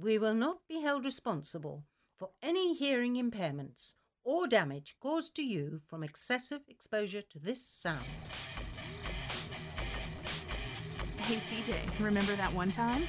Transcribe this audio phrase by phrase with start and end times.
[0.00, 1.84] We will not be held responsible
[2.18, 8.06] for any hearing impairments or damage caused to you from excessive exposure to this sound.
[11.18, 13.06] Hey CJ, remember that one time?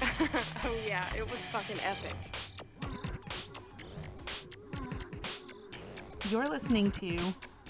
[0.64, 2.16] oh yeah, it was fucking epic.
[6.30, 7.18] You're listening to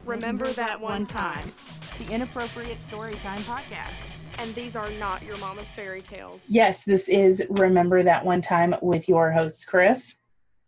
[0.05, 1.51] Remember that one time.
[1.99, 4.14] the Inappropriate Storytime Podcast.
[4.39, 6.47] And these are not your mama's fairy tales.
[6.51, 10.17] Yes, this is Remember That One Time with your host, Chris.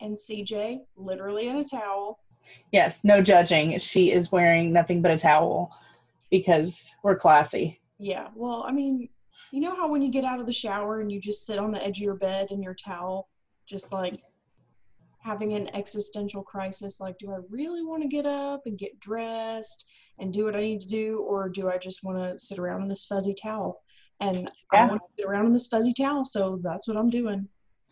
[0.00, 2.20] and CJ literally in a towel.
[2.72, 3.78] Yes, no judging.
[3.78, 5.76] She is wearing nothing but a towel
[6.30, 7.80] because we're classy.
[7.98, 9.08] Yeah, well, I mean,
[9.52, 11.72] you know how when you get out of the shower and you just sit on
[11.72, 13.28] the edge of your bed in your towel,
[13.66, 14.20] just like
[15.18, 19.86] having an existential crisis like, do I really want to get up and get dressed
[20.18, 22.82] and do what I need to do, or do I just want to sit around
[22.82, 23.82] in this fuzzy towel?
[24.20, 27.48] And I want to sit around in this fuzzy towel, so that's what I'm doing.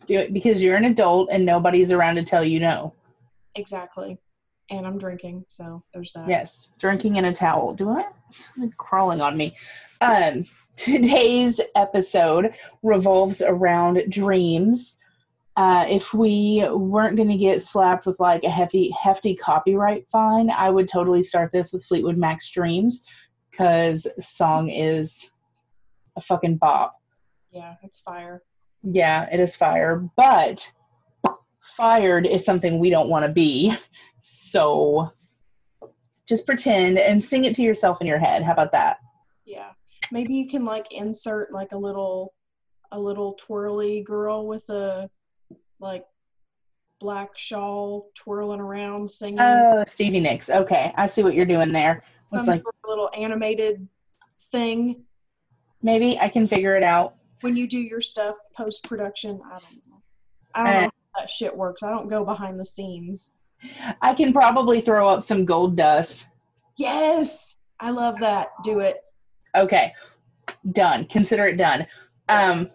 [0.07, 2.93] Do it because you're an adult and nobody's around to tell you no.
[3.55, 4.17] Exactly.
[4.69, 6.27] And I'm drinking, so there's that.
[6.27, 7.73] Yes, drinking in a towel.
[7.73, 8.05] Do I?
[8.57, 9.55] Like crawling on me.
[10.01, 14.97] Um, today's episode revolves around dreams.
[15.57, 20.49] Uh, if we weren't going to get slapped with like a hefty, hefty copyright fine,
[20.49, 23.05] I would totally start this with Fleetwood Mac's Dreams
[23.49, 25.29] because song is
[26.17, 26.95] a fucking bop.
[27.51, 28.43] Yeah, it's fire.
[28.83, 30.69] Yeah, it is fire, but
[31.61, 33.75] fired is something we don't want to be.
[34.27, 35.09] So
[36.27, 38.43] just pretend and sing it to yourself in your head.
[38.43, 38.97] How about that?
[39.45, 39.69] Yeah.
[40.11, 42.33] Maybe you can like insert like a little
[42.91, 45.09] a little twirly girl with a
[45.79, 46.05] like
[46.99, 50.49] black shawl twirling around singing Oh, Stevie Nicks.
[50.49, 52.03] Okay, I see what you're doing there.
[52.31, 53.87] It's some like sort of little animated
[54.51, 55.03] thing
[55.81, 57.15] maybe I can figure it out.
[57.41, 59.39] when you do your stuff post production.
[59.45, 60.01] I don't know.
[60.55, 61.83] I don't Uh, know how that shit works.
[61.83, 63.33] I don't go behind the scenes.
[64.01, 66.27] I can probably throw up some gold dust.
[66.77, 67.57] Yes.
[67.79, 68.49] I love that.
[68.63, 68.97] Do it.
[69.55, 69.91] Okay,
[70.71, 71.05] done.
[71.07, 71.85] Consider it done.
[72.29, 72.71] Um,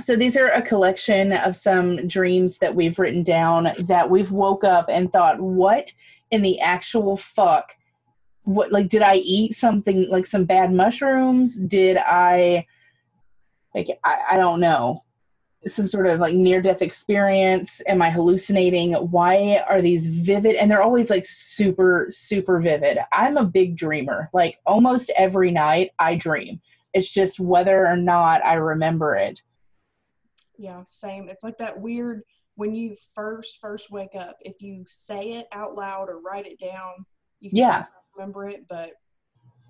[0.00, 4.64] so these are a collection of some dreams that we've written down that we've woke
[4.64, 5.92] up and thought, what
[6.30, 7.74] in the actual fuck?
[8.44, 11.56] What like did I eat something like some bad mushrooms?
[11.56, 12.66] Did I
[13.74, 15.04] like I, I don't know
[15.66, 17.82] some sort of like near death experience?
[17.86, 18.94] Am I hallucinating?
[18.94, 20.54] Why are these vivid?
[20.54, 22.98] And they're always like super super vivid.
[23.12, 24.30] I'm a big dreamer.
[24.32, 26.60] Like almost every night I dream.
[26.94, 29.42] It's just whether or not I remember it.
[30.58, 31.28] Yeah, same.
[31.28, 32.22] It's like that weird
[32.56, 34.36] when you first first wake up.
[34.40, 37.06] If you say it out loud or write it down,
[37.40, 37.86] you can Yeah.
[38.16, 38.66] remember it.
[38.68, 38.92] But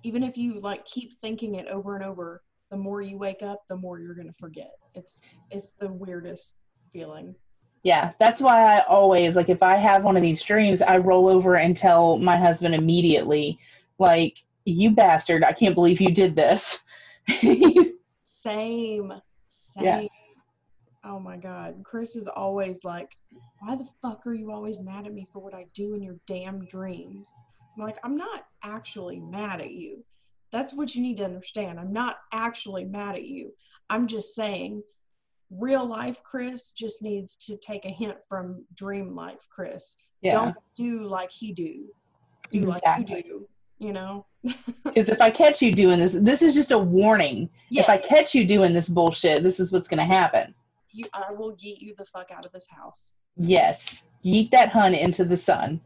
[0.03, 2.41] even if you like keep thinking it over and over,
[2.71, 4.71] the more you wake up, the more you're gonna forget.
[4.95, 6.59] It's it's the weirdest
[6.91, 7.35] feeling.
[7.83, 11.27] Yeah, that's why I always like if I have one of these dreams, I roll
[11.29, 13.59] over and tell my husband immediately,
[13.99, 16.81] like, you bastard, I can't believe you did this.
[18.21, 19.13] Same,
[19.47, 19.83] same.
[19.85, 20.28] yes.
[21.03, 23.15] Oh my god, Chris is always like,
[23.59, 26.17] "Why the fuck are you always mad at me for what I do in your
[26.27, 27.33] damn dreams?"
[27.77, 30.03] I'm like, "I'm not actually mad at you.
[30.51, 31.79] That's what you need to understand.
[31.79, 33.53] I'm not actually mad at you.
[33.89, 34.83] I'm just saying,
[35.51, 39.95] real life Chris just needs to take a hint from dream life Chris.
[40.21, 40.31] Yeah.
[40.31, 41.85] Don't do like he do.
[42.51, 43.47] Do like you do.
[43.79, 44.25] You know?
[44.83, 47.47] Because if I catch you doing this, this is just a warning.
[47.69, 50.55] If I catch you doing this bullshit, this is what's going to happen.
[50.91, 53.15] You, I will yeet you the fuck out of this house.
[53.35, 54.05] Yes.
[54.23, 55.81] Yeet that hun into the sun.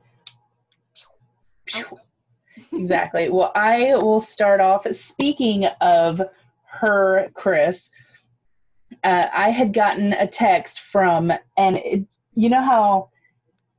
[2.71, 3.29] Exactly.
[3.29, 4.87] Well, I will start off.
[4.95, 6.21] Speaking of
[6.65, 7.89] her, Chris,
[9.03, 13.09] uh, I had gotten a text from, and it, you know how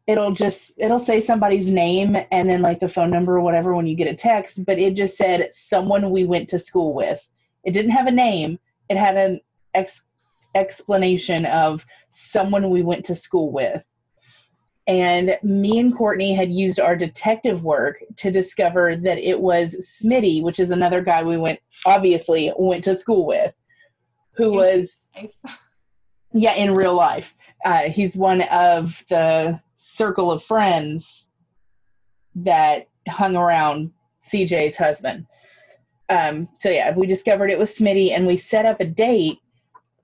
[0.07, 3.87] it'll just it'll say somebody's name and then like the phone number or whatever when
[3.87, 7.27] you get a text, but it just said someone we went to school with.
[7.65, 8.59] It didn't have a name.
[8.91, 9.41] It had an
[9.73, 10.05] ex-
[10.55, 13.87] explanation of someone we went to school with.
[14.87, 20.43] And me and Courtney had used our detective work to discover that it was Smitty,
[20.43, 23.55] which is another guy we went, obviously, went to school with,
[24.37, 25.09] who was,
[26.33, 27.35] yeah, in real life.
[27.65, 31.31] Uh, he's one of the circle of friends
[32.35, 33.91] that hung around
[34.23, 35.27] CJ's husband.
[36.11, 39.39] Um, so, yeah, we discovered it was Smitty, and we set up a date,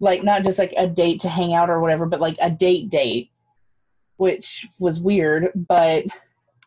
[0.00, 2.91] like not just like a date to hang out or whatever, but like a date
[2.91, 3.31] date
[4.20, 6.05] which was weird, but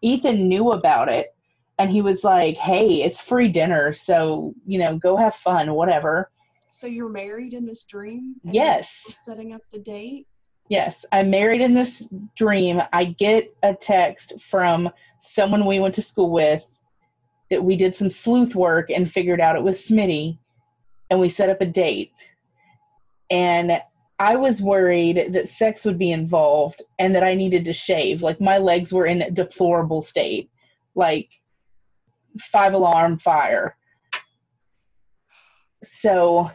[0.01, 1.35] Ethan knew about it
[1.77, 6.31] and he was like, "Hey, it's free dinner, so, you know, go have fun, whatever."
[6.71, 8.37] So you're married in this dream?
[8.43, 9.15] Yes.
[9.23, 10.25] Setting up the date?
[10.67, 12.81] Yes, I'm married in this dream.
[12.91, 14.89] I get a text from
[15.21, 16.65] someone we went to school with
[17.51, 20.39] that we did some sleuth work and figured out it was Smitty,
[21.11, 22.13] and we set up a date.
[23.33, 23.81] And
[24.19, 28.21] I was worried that sex would be involved and that I needed to shave.
[28.21, 30.51] Like my legs were in a deplorable state,
[30.93, 31.29] like
[32.39, 33.75] five alarm fire.
[35.83, 36.51] So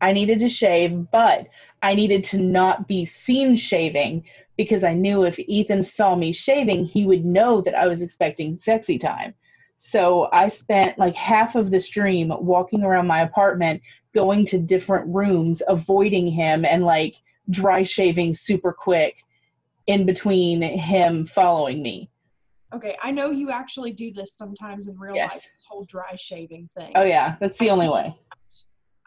[0.00, 1.48] I needed to shave, but
[1.82, 4.24] I needed to not be seen shaving
[4.56, 8.56] because I knew if Ethan saw me shaving, he would know that I was expecting
[8.56, 9.34] sexy time.
[9.78, 13.82] So I spent like half of this dream walking around my apartment,
[14.14, 17.16] going to different rooms, avoiding him, and like
[17.50, 19.24] dry shaving super quick
[19.86, 22.10] in between him following me.
[22.72, 25.32] Okay, I know you actually do this sometimes in real Yes.
[25.34, 26.92] life, this whole dry shaving thing.
[26.94, 28.16] Oh, yeah, that's the only way.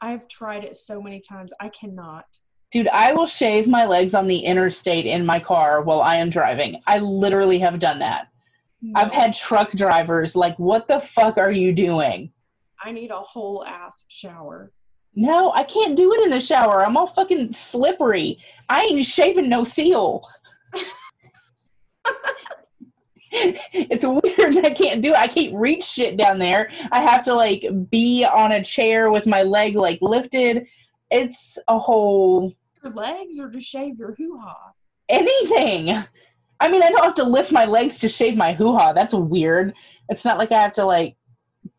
[0.01, 1.53] I've tried it so many times.
[1.61, 2.25] I cannot.
[2.71, 6.29] Dude, I will shave my legs on the interstate in my car while I am
[6.29, 6.81] driving.
[6.87, 8.27] I literally have done that.
[8.95, 12.33] I've had truck drivers like, what the fuck are you doing?
[12.83, 14.73] I need a whole ass shower.
[15.15, 16.85] No, I can't do it in the shower.
[16.85, 18.39] I'm all fucking slippery.
[18.69, 20.27] I ain't shaving no seal.
[23.31, 24.65] it's weird.
[24.65, 25.17] I can't do it.
[25.17, 26.69] I can't reach shit down there.
[26.91, 30.65] I have to like be on a chair with my leg like lifted.
[31.11, 34.71] It's a whole Your legs or to shave your hoo ha?
[35.09, 35.95] anything.
[36.59, 38.93] I mean, I don't have to lift my legs to shave my hoo ha.
[38.93, 39.73] That's weird.
[40.09, 41.15] It's not like I have to like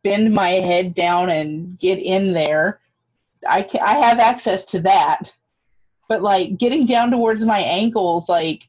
[0.02, 2.80] bend my head down and get in there.
[3.48, 5.34] I can, I have access to that,
[6.08, 8.68] but like getting down towards my ankles, like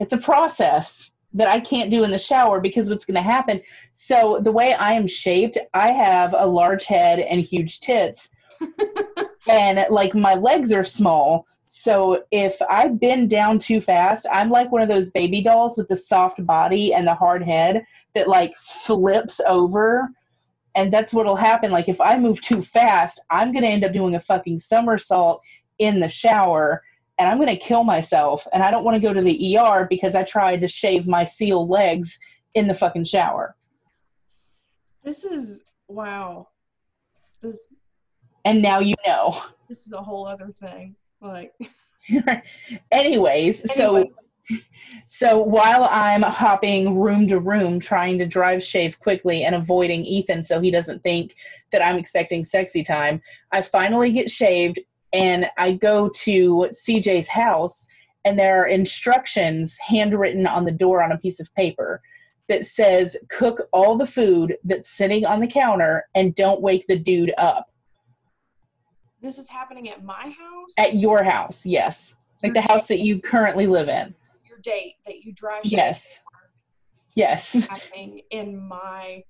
[0.00, 3.62] it's a process that I can't do in the shower because what's going to happen.
[3.94, 8.30] So the way I am shaped, I have a large head and huge tits,
[9.48, 11.46] and like my legs are small.
[11.68, 15.88] So if I bend down too fast, I'm like one of those baby dolls with
[15.88, 20.10] the soft body and the hard head that like flips over.
[20.74, 21.70] And that's what'll happen.
[21.70, 25.42] Like if I move too fast, I'm gonna end up doing a fucking somersault
[25.78, 26.82] in the shower
[27.18, 28.46] and I'm gonna kill myself.
[28.52, 31.68] And I don't wanna go to the ER because I tried to shave my seal
[31.68, 32.18] legs
[32.54, 33.54] in the fucking shower.
[35.04, 36.48] This is wow.
[37.40, 37.74] This
[38.44, 39.42] And now you know.
[39.68, 40.96] this is a whole other thing.
[41.20, 41.52] Like
[42.90, 44.10] Anyways, so Anyway.
[44.10, 44.21] so
[45.42, 50.60] while I'm hopping room to room trying to drive shave quickly and avoiding Ethan so
[50.60, 51.36] he doesn't think
[51.70, 53.20] that I'm expecting sexy time,
[53.52, 54.80] I finally get shaved
[55.12, 57.86] and I go to CJ's house
[58.24, 62.00] and there are instructions handwritten on the door on a piece of paper
[62.48, 66.98] that says cook all the food that's sitting on the counter and don't wake the
[66.98, 67.70] dude up.
[69.20, 70.74] This is happening at my house.
[70.78, 72.14] at your house yes.
[72.42, 74.14] Like the house that you currently live in
[74.62, 76.22] date that you dry shave yes.
[77.14, 77.68] Yes.
[78.30, 79.22] in my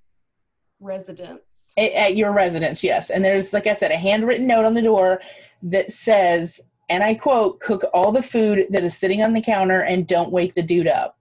[0.79, 1.73] residence.
[1.77, 3.09] at, at your residence yes.
[3.09, 5.21] And there's like i said a handwritten note on the door
[5.63, 6.59] that says
[6.89, 10.31] and i quote cook all the food that is sitting on the counter and don't
[10.31, 11.17] wake the dude up.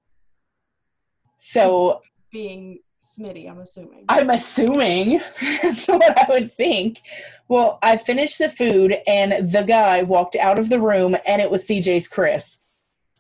[1.39, 2.01] So
[2.33, 4.05] Being Smitty, I'm assuming.
[4.09, 5.21] i'm assuming.
[5.63, 7.01] That's what i would think.
[7.49, 11.51] Well i finished the food and the guy walked out of the room and it
[11.51, 12.62] was cj's chris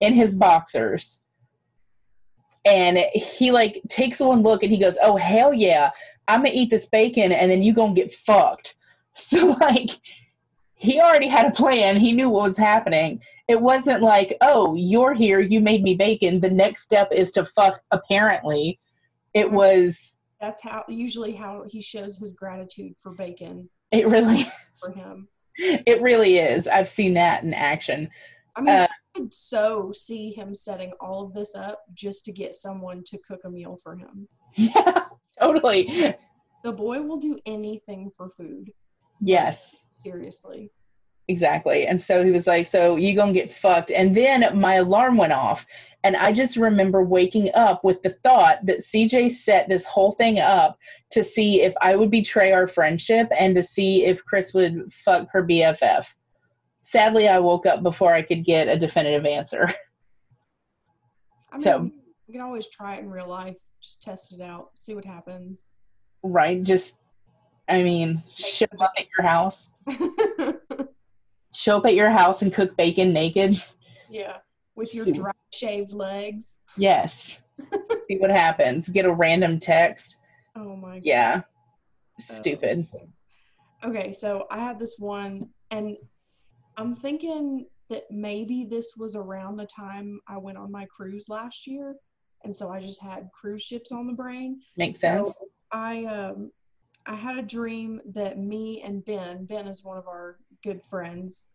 [0.02, 1.20] in his boxers.
[2.64, 5.90] And he like takes one look and he goes oh hell yeah.
[6.28, 8.76] I'm gonna eat this bacon and then you gonna get fucked.
[9.14, 9.90] So like
[10.74, 12.00] he already had a plan.
[12.00, 13.20] He knew what was happening.
[13.46, 15.38] It wasn't like oh you're here.
[15.38, 16.40] You made me bacon.
[16.40, 18.80] The next step is to fuck apparently.
[19.34, 24.46] It was That's how usually how he shows his gratitude for bacon it really
[24.80, 25.28] for him.
[25.56, 26.66] it really is.
[26.66, 28.10] I've seen that in action.
[28.56, 32.54] I mean, Uh, could so see him setting all of this up just to get
[32.54, 34.28] someone to cook a meal for him.
[34.54, 35.06] yeah
[35.40, 36.14] totally
[36.64, 38.70] The boy will do anything for food.
[39.20, 40.70] yes Seriously.
[41.28, 41.86] Exactly.
[41.86, 43.90] And so he was like, So you gonna get fucked.
[43.90, 45.66] And then my alarm went off.
[46.04, 50.40] And I just remember waking up with the thought that CJ set this whole thing
[50.40, 50.76] up
[51.12, 55.28] to see if I would betray our friendship and to see if Chris would fuck
[55.30, 56.06] her BFF.
[56.82, 59.68] Sadly, I woke up before I could get a definitive answer.
[61.52, 61.90] I mean, So-
[62.26, 63.56] you can always try it in real life.
[63.82, 65.70] Just test it out, see what happens.
[66.22, 66.62] right?
[66.62, 66.98] Just,
[67.68, 69.70] I mean, show up at your house,
[71.54, 73.60] show up at your house and cook bacon naked.
[74.08, 74.36] yeah,
[74.76, 76.60] with your dry shaved legs.
[76.76, 77.42] Yes.
[78.08, 78.88] see what happens.
[78.88, 80.16] Get a random text.
[80.56, 81.42] Oh my Yeah.
[81.44, 82.86] Oh, Stupid.
[83.84, 85.96] Okay, so I had this one, and
[86.76, 91.66] I'm thinking that maybe this was around the time I went on my cruise last
[91.66, 91.96] year.
[92.44, 94.60] And so I just had cruise ships on the brain.
[94.76, 95.28] Makes sense.
[95.28, 95.34] So
[95.70, 96.50] I um
[97.06, 101.48] I had a dream that me and Ben, Ben is one of our good friends.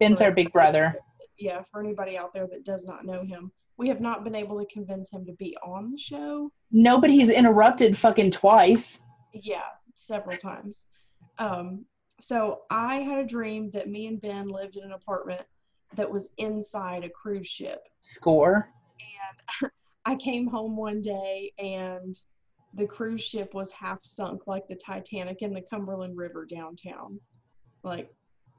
[0.00, 0.96] Ben's our big brother.
[1.38, 4.58] Yeah, for anybody out there that does not know him, we have not been able
[4.58, 6.50] to convince him to be on the show.
[6.72, 9.00] No, but he's interrupted fucking twice.
[9.32, 10.86] Yeah, several times.
[11.38, 11.84] Um,
[12.20, 15.42] so I had a dream that me and Ben lived in an apartment
[15.94, 17.80] that was inside a cruise ship.
[18.00, 18.68] Score.
[19.60, 19.70] And
[20.04, 22.18] I came home one day and
[22.74, 27.18] the cruise ship was half sunk like the Titanic in the Cumberland River downtown.
[27.82, 28.12] Like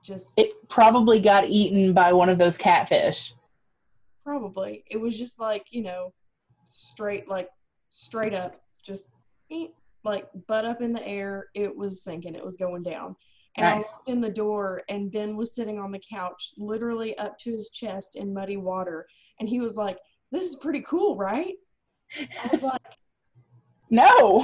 [0.04, 3.34] just It probably got eaten by one of those catfish.
[4.24, 4.84] probably.
[4.90, 6.14] It was just like, you know,
[6.68, 7.50] straight like
[7.90, 9.14] straight up just
[10.04, 11.48] like butt up in the air.
[11.54, 12.36] It was sinking.
[12.36, 13.16] It was going down.
[13.60, 13.92] And I Nice.
[13.92, 17.70] walked in the door and Ben was sitting on the couch, literally up to his
[17.72, 19.06] chest in muddy water.
[19.40, 19.98] And he was like,
[20.32, 21.56] This is pretty cool, right?
[22.18, 22.82] I was like,
[23.90, 24.38] No.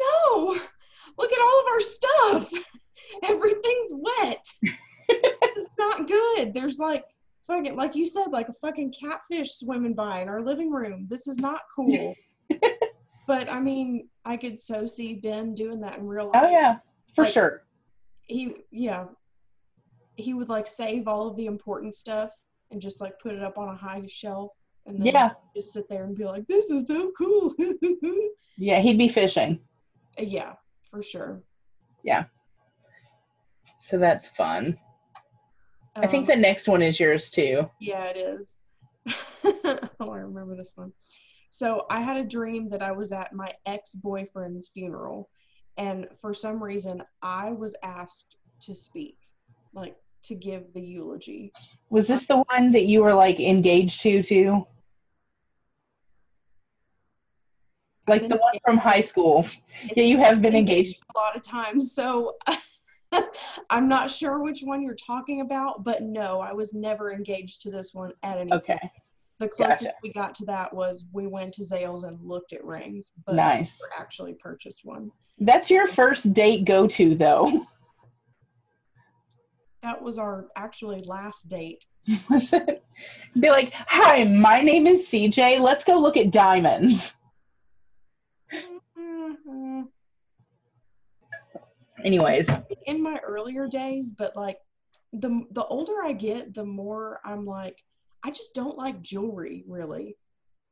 [0.00, 0.58] no,
[1.18, 2.50] look at all of our stuff.
[3.24, 4.44] Everything's wet.
[5.08, 6.54] it's not good.
[6.54, 7.04] There's like
[7.46, 11.06] fucking, like you said, like a fucking catfish swimming by in our living room.
[11.10, 12.14] This is not cool.
[13.26, 16.44] but I mean, I could so see Ben doing that in real oh, life.
[16.46, 16.76] Oh yeah,
[17.14, 17.63] for Like- sure.
[18.26, 19.06] He, yeah,
[20.16, 22.30] he would like save all of the important stuff
[22.70, 24.52] and just like put it up on a high shelf
[24.86, 25.30] and then Yeah.
[25.54, 27.54] just sit there and be like, this is so cool.
[28.56, 29.58] Yeah, he'd be fishing.
[30.16, 30.52] yeah,
[30.88, 31.42] for sure.
[32.04, 32.26] Yeah.
[33.80, 34.78] So that's fun.
[35.96, 37.68] I think Um, the next one is yours too.
[37.80, 38.58] Yeah, it is.
[40.00, 40.92] oh, I remember this one.
[41.50, 45.28] So I had a dream that I was at my ex boyfriend's funeral,
[45.76, 49.18] and for some reason I was asked to speak,
[49.72, 51.52] like to give the eulogy.
[51.90, 54.66] Was this the one that you were like engaged to too?
[58.06, 59.46] Like the one from high school.
[59.96, 61.02] Yeah, you have been engaged.
[61.14, 61.92] a lot of times.
[61.92, 62.32] So
[63.70, 67.70] I'm not sure which one you're talking about, but no, I was never engaged to
[67.70, 68.92] this one at any Okay, point.
[69.40, 69.94] The closest Gotcha.
[70.02, 73.78] we got to that was we went to Zales and looked at rings, but nice.
[73.80, 75.10] never actually purchased one.
[75.38, 77.66] That's your first date go to though.
[79.82, 81.84] That was our actually last date.
[82.08, 85.60] Be like, hi, my name is CJ.
[85.60, 87.14] Let's go look at diamonds.
[88.98, 89.88] Mhm.
[92.02, 92.48] Anyways,
[92.86, 94.56] In my earlier days, but like
[95.12, 97.82] the the older I get, the more I'm like,
[98.24, 100.16] I just don't like jewelry really.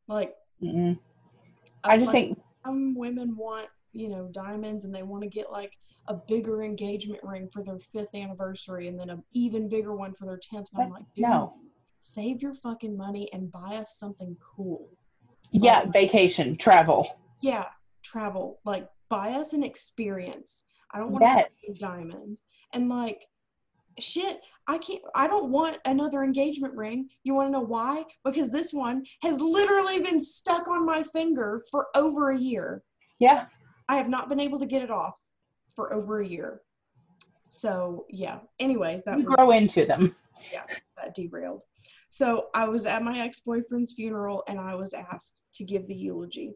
[0.08, 0.98] Like mm,
[1.84, 5.50] I just like, think some women want you know diamonds and they want to get
[5.50, 5.76] like
[6.08, 10.26] a bigger engagement ring for their fifth anniversary and then an even bigger one for
[10.26, 11.54] their 10th and i'm like dude, no.
[12.00, 14.88] save your fucking money and buy us something cool
[15.50, 17.06] Yeah, um, vacation, travel.
[17.42, 17.66] yeah
[18.02, 21.48] travel like buy us an experience i don't want Yes.
[21.68, 22.36] a diamond
[22.72, 23.26] and like
[24.00, 28.50] shit i can't i don't want another engagement ring you want to know why because
[28.50, 32.82] this one has literally been stuck on my finger for over a year
[33.18, 33.46] Yeah.
[33.88, 35.18] I have not been able to get it off
[35.74, 36.60] for over a year.
[37.48, 38.38] So yeah.
[38.58, 40.14] Anyways, that You was grow into them.
[40.52, 40.64] Yeah,
[40.96, 41.60] that derailed.
[42.08, 46.54] So I was at my ex-boyfriend's funeral and I was asked to give the eulogy.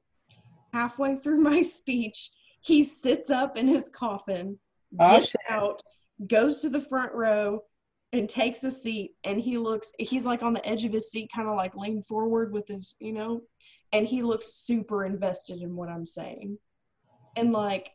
[0.72, 2.30] Halfway through my speech,
[2.62, 4.58] he sits up in his coffin,
[5.00, 5.40] Oh, gets shit.
[5.48, 5.82] out,
[6.26, 7.60] goes to the front row,
[8.12, 9.12] and takes a seat.
[9.24, 12.06] And he looks, he's like on the edge of his seat, kind of like leaned
[12.06, 13.42] forward with his, you know,
[13.92, 16.58] and he looks super invested in what I'm saying.
[17.36, 17.92] And like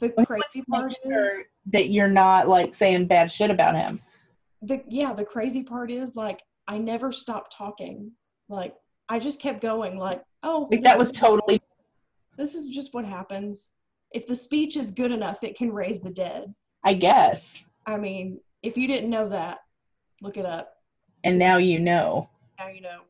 [0.00, 1.28] the Let's crazy part is
[1.66, 4.00] that you're not like saying bad shit about him.
[4.62, 8.12] the yeah, the crazy part is like I never stopped talking.
[8.48, 8.74] Like
[9.08, 11.60] I just kept going like, oh Like that was totally
[12.36, 13.74] this is just what happens.
[14.12, 16.54] If the speech is good enough, it can raise the dead.
[16.84, 17.64] I guess.
[17.86, 19.60] I mean, if you didn't know that,
[20.20, 20.74] look it up.
[21.24, 22.28] And now you know.
[22.58, 23.00] Now you know.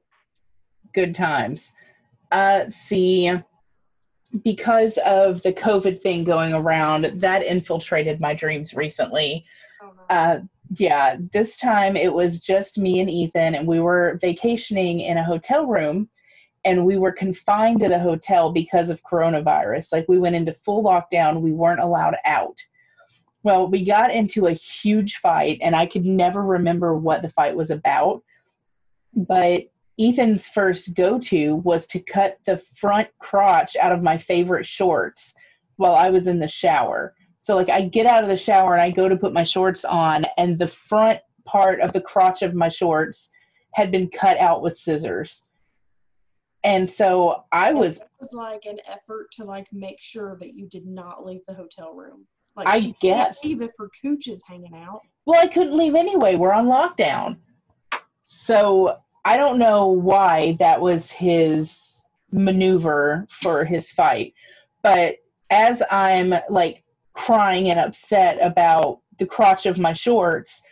[0.93, 1.73] Good times.
[2.31, 3.33] Uh see
[4.43, 9.45] because of the COVID thing going around, that infiltrated my dreams recently.
[9.83, 10.03] Oh, no.
[10.15, 10.41] Uh
[10.79, 15.25] yeah, this time it was just me and Ethan and we were vacationing in a
[15.25, 16.09] hotel room
[16.65, 19.93] and we were confined to the hotel because of coronavirus.
[19.93, 22.59] Like we went into full lockdown, we weren't allowed out.
[23.43, 27.57] Well, we got into a huge fight and I could never remember what the fight
[27.57, 28.23] was about.
[29.15, 29.65] But
[29.99, 35.35] Ethan's first go to was to cut the front crotch out of my favorite shorts
[35.77, 37.15] while I was in the shower.
[37.41, 39.85] So, like, I get out of the shower and I go to put my shorts
[39.85, 43.31] on, and the front part of the crotch of my shorts
[43.75, 45.45] had been cut out with scissors.
[46.65, 50.69] And so I was It was like an effort to like make sure that you
[50.69, 52.27] did not leave the hotel room.
[52.55, 53.41] Like I she guess.
[53.41, 55.01] can't leave if her cooch is hanging out.
[55.27, 56.37] Well, I couldn't leave anyway.
[56.37, 57.39] We're on lockdown.
[58.25, 64.35] So I don't know why that was his maneuver for his fight.
[64.83, 65.17] But
[65.51, 70.63] as I'm like crying and upset about the crotch of my shorts,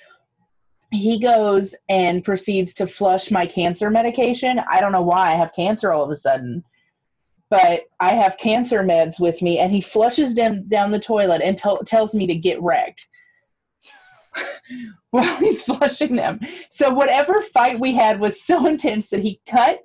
[0.91, 4.61] he goes and proceeds to flush my cancer medication.
[4.69, 6.65] I don't know why I have cancer all of a sudden.
[7.51, 11.59] But I have cancer meds with me, and he flushes them down the toilet and
[11.59, 13.09] tell tells me to get wrecked
[15.11, 16.41] while he's flushing them.
[16.71, 19.83] So whatever fight we had was so intense that he cut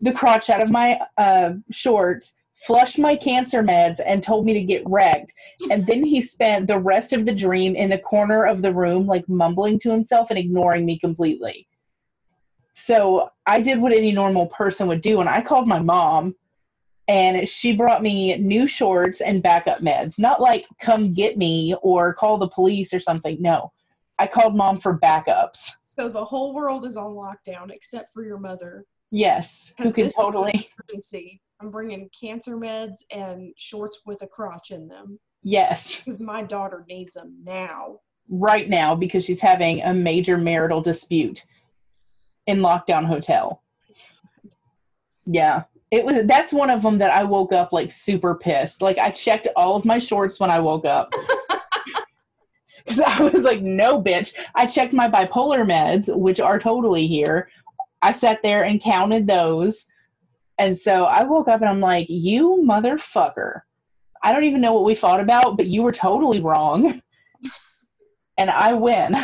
[0.00, 4.62] the crotch out of my uh, shorts, flushed my cancer meds, and told me to
[4.62, 5.34] get wrecked.
[5.70, 9.06] And then he spent the rest of the dream in the corner of the room,
[9.06, 11.66] like mumbling to himself and ignoring me completely.
[12.74, 16.36] So I did what any normal person would do, and I called my mom.
[17.08, 20.18] And she brought me new shorts and backup meds.
[20.18, 23.38] Not like come get me or call the police or something.
[23.40, 23.72] No.
[24.18, 25.70] I called mom for backups.
[25.86, 28.84] So the whole world is on lockdown except for your mother.
[29.10, 29.72] Yes.
[29.78, 30.68] Who can totally.
[30.78, 31.40] emergency.
[31.60, 36.02] I'm bringing cancer meds and shorts with a crotch in them Yes.
[36.04, 38.00] because my daughter needs them now.
[38.28, 41.44] Right now because she's having a major marital dispute
[42.46, 43.62] in lockdown hotel.
[45.26, 45.64] Yeah.
[45.90, 48.82] It was that's one of them that I woke up like super pissed.
[48.82, 51.12] Like I checked all of my shorts when I woke up.
[52.86, 57.48] Cuz I was like, "No, bitch." I checked my bipolar meds, which are totally here.
[58.02, 59.86] I sat there and counted those.
[60.58, 63.62] And so I woke up and I'm like, "You motherfucker."
[64.22, 67.00] I don't even know what we fought about, but you were totally wrong.
[68.38, 69.16] and I win.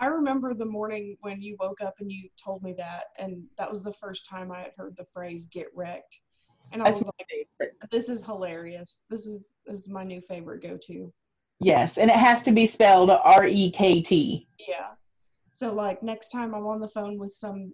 [0.00, 3.70] I remember the morning when you woke up and you told me that, and that
[3.70, 6.20] was the first time I had heard the phrase "get wrecked,"
[6.72, 7.10] and I That's was
[7.60, 7.90] like.
[7.90, 9.04] "This is hilarious.
[9.08, 11.12] This is this is my new favorite go-to."
[11.60, 14.48] Yes, and it has to be spelled R E K T.
[14.58, 14.90] Yeah.
[15.52, 17.72] So like next time I'm on the phone with some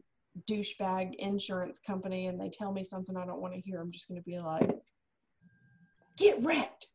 [0.49, 4.07] douchebag insurance company and they tell me something I don't want to hear, I'm just
[4.09, 4.71] gonna be like,
[6.17, 6.89] "Get wrecked."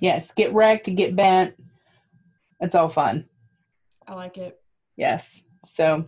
[0.00, 1.56] Yes, get wrecked, get bent.
[2.60, 3.28] It's all fun.
[4.06, 4.60] I like it.
[4.96, 5.42] Yes.
[5.64, 6.04] So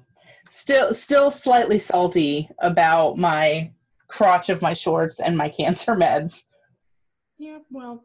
[0.51, 3.71] still still slightly salty about my
[4.09, 6.43] crotch of my shorts and my cancer meds.
[7.39, 8.05] Yeah, well,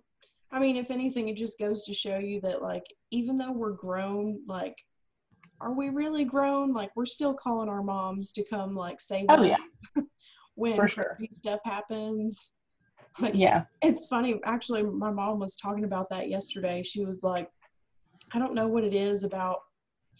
[0.52, 3.72] I mean, if anything, it just goes to show you that, like, even though we're
[3.72, 4.76] grown, like,
[5.62, 6.74] are we really grown?
[6.74, 10.02] Like, we're still calling our moms to come, like, save Oh us yeah.
[10.56, 11.18] when for sure.
[11.32, 12.50] stuff happens.
[13.20, 13.66] Like, Yeah.
[13.82, 14.40] it's funny.
[14.46, 16.82] Actually, my mom was talking about that yesterday.
[16.82, 17.50] She was like,
[18.32, 19.58] I don't know what it is about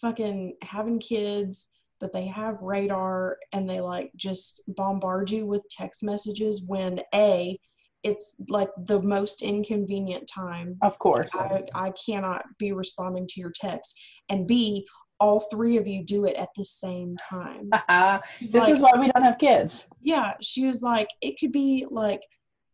[0.02, 1.68] fucking having kids,
[2.00, 7.58] but they have radar and they like just bombard you with text messages when A,
[8.02, 10.76] it's like the most inconvenient time.
[10.82, 11.30] Of course.
[11.34, 13.98] I, I cannot be responding to your text.
[14.28, 14.84] And B,
[15.20, 17.70] all three of you do it at the same time.
[18.40, 19.86] This like, is why we don't have kids.
[20.00, 22.22] yeah, she was like, it could be like,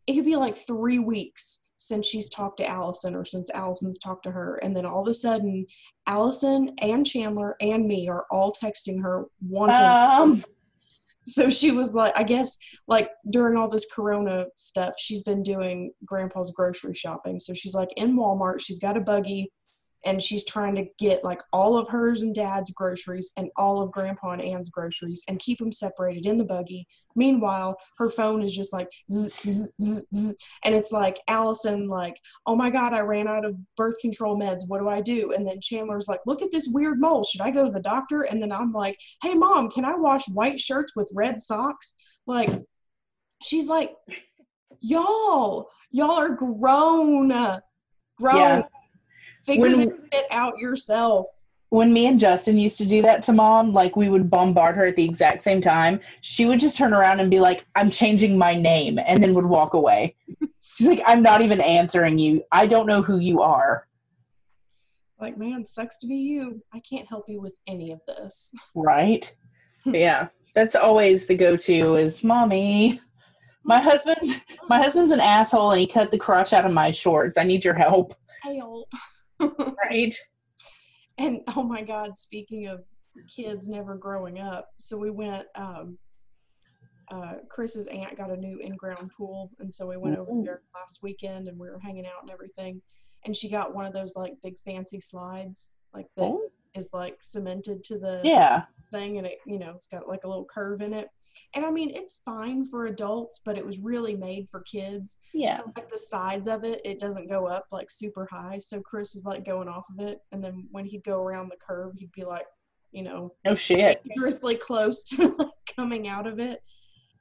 [0.07, 4.25] it could be like three weeks since she's talked to Allison or since Allison's talked
[4.25, 4.57] to her.
[4.62, 5.67] And then all of a sudden,
[6.09, 9.77] Allison and Chandler and me are all texting her wanting.
[9.77, 10.44] Um
[11.29, 15.92] so she was like, I guess, like during all this Corona stuff, she's been doing
[16.07, 17.38] grandpa's grocery shopping.
[17.38, 19.53] So she's like in Walmart, she's got a buggy
[20.05, 23.91] and she's trying to get like all of hers and dad's groceries and all of
[23.91, 26.87] grandpa and Ann's groceries and keep them separated in the buggy.
[27.17, 29.33] Meanwhile, her phone is just like, zzz,
[29.81, 33.99] zzz, zzz, and it's like Allison, like, oh my God, I ran out of birth
[34.01, 34.69] control meds.
[34.69, 35.33] What do I do?
[35.33, 37.25] And then Chandler's like, look at this weird mole.
[37.25, 38.21] Should I go to the doctor?
[38.21, 41.95] And then I'm like, hey, mom, can I wash white shirts with red socks?
[42.27, 42.51] Like,
[43.43, 43.95] she's like,
[44.81, 47.31] y'all, y'all are grown.
[48.19, 48.37] Grown.
[48.37, 48.63] Yeah.
[49.44, 51.27] Figure When- this out yourself.
[51.70, 54.87] when me and Justin used to do that to mom, like we would bombard her
[54.87, 58.38] at the exact same time, she would just turn around and be like, I'm changing
[58.38, 60.16] my name, and then would walk away.
[60.62, 62.42] She's like, I'm not even answering you.
[62.53, 63.87] I don't know who you are.
[65.20, 66.62] Like, man, sucks to be you.
[66.72, 68.53] I can't help you with any of this.
[68.74, 69.35] Right?
[69.85, 70.29] yeah.
[70.55, 73.01] That's always the go to is mommy.
[73.64, 77.37] My husband my husband's an asshole and he cut the crotch out of my shorts.
[77.37, 78.14] I need your help.
[78.42, 78.92] Help.
[79.85, 80.16] Right?
[81.18, 82.85] And oh my God, speaking of
[83.35, 85.46] kids never growing up, so we went.
[85.55, 85.98] Um,
[87.11, 90.98] uh, Chris's aunt got a new in-ground pool, and so we went over there last
[91.03, 92.83] weekend, and we were hanging out and everything.
[93.24, 96.51] And she got one of those like big fancy slides, like that Oh.
[96.74, 98.64] is like cemented to the Yeah.
[98.90, 101.09] thing and it you know it's got like a little curve in it
[101.55, 105.57] and i mean it's fine for adults but it was really made for kids Yeah.
[105.57, 109.14] so like the sides of it it doesn't go up like super high so chris
[109.14, 112.12] is like going off of it and then when he'd go around the curve he'd
[112.12, 112.47] be like
[112.93, 114.03] you know oh shit.
[114.05, 116.61] dangerously close to like coming out of it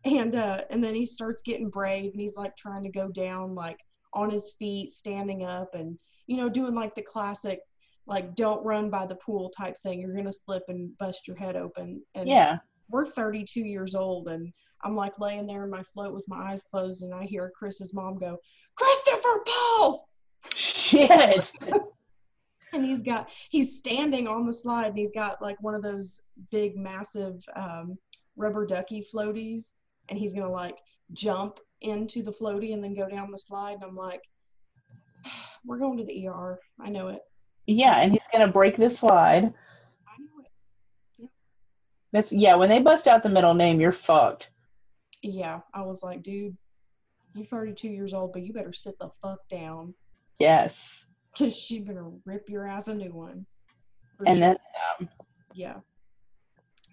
[0.06, 3.54] and uh and then he starts getting brave and he's like trying to go down
[3.54, 3.78] like
[4.14, 7.60] on his feet standing up and you know doing like the classic
[8.08, 11.56] like don't run by the pool type thing you're gonna slip and bust your head
[11.58, 12.60] open and Yeah.
[12.90, 14.52] We're 32 years old and
[14.84, 17.94] i'm like laying there in my float with my eyes closed and i hear chris's
[17.94, 18.38] mom go
[18.76, 20.08] christopher paul
[20.56, 21.52] Shit.
[22.74, 26.22] and he's got he's standing on the slide and he's got like one of those
[26.52, 27.98] big massive um,
[28.36, 29.74] rubber ducky floaties
[30.10, 30.78] and he's gonna like
[31.14, 34.22] jump into the floaty and then go down the slide and i'm like
[35.66, 37.22] we're going to the er i know it
[37.68, 39.54] Yeah, and he's gonna break the slide.
[42.14, 42.56] I know it That's yeah.
[42.56, 44.52] When they bust out the middle name, you're fucked.
[45.24, 46.56] yeah i was like dude
[47.34, 49.94] you're 32 years old but you better sit the fuck down
[50.40, 51.08] Yes.
[51.34, 53.46] because she's gonna rip your ass a new one
[54.26, 54.56] And sure.
[55.00, 55.10] then
[55.54, 55.78] yeah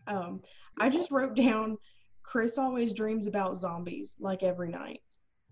[0.06, 0.40] um
[0.80, 1.76] i just wrote down
[2.22, 5.00] chris always dreams about zombies like every night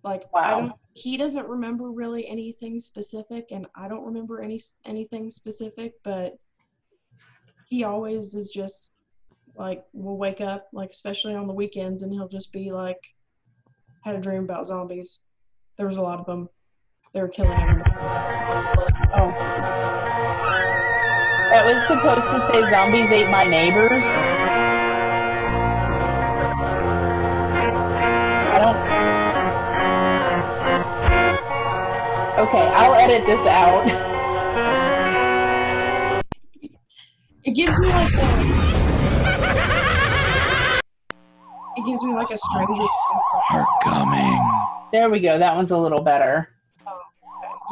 [0.05, 5.31] like i don't he doesn't remember really anything specific and i don't remember any anything
[5.31, 6.35] specific but
[7.68, 8.96] he always is just
[9.56, 13.00] like we'll wake up like especially on the weekends and he'll just be like
[14.02, 15.20] had a dream about zombies
[15.76, 16.48] there was a lot of them
[17.12, 17.90] they were killing everybody
[19.14, 19.52] oh,
[21.52, 24.04] that was supposed to say zombies ate my neighbors.
[28.48, 28.78] I don't.
[32.48, 33.84] Okay, I'll edit this out.
[37.44, 38.91] It gives me like a.
[41.74, 42.74] It gives me like a stranger.
[42.74, 42.90] Things
[43.50, 44.62] are coming.
[44.92, 45.38] There we go.
[45.38, 46.50] That one's a little better.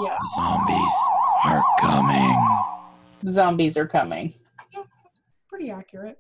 [0.02, 0.92] Yeah, Zombies
[1.44, 3.28] are coming.
[3.28, 4.32] Zombies are coming.
[4.74, 4.84] Yeah,
[5.48, 6.18] pretty accurate.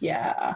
[0.00, 0.54] Yeah.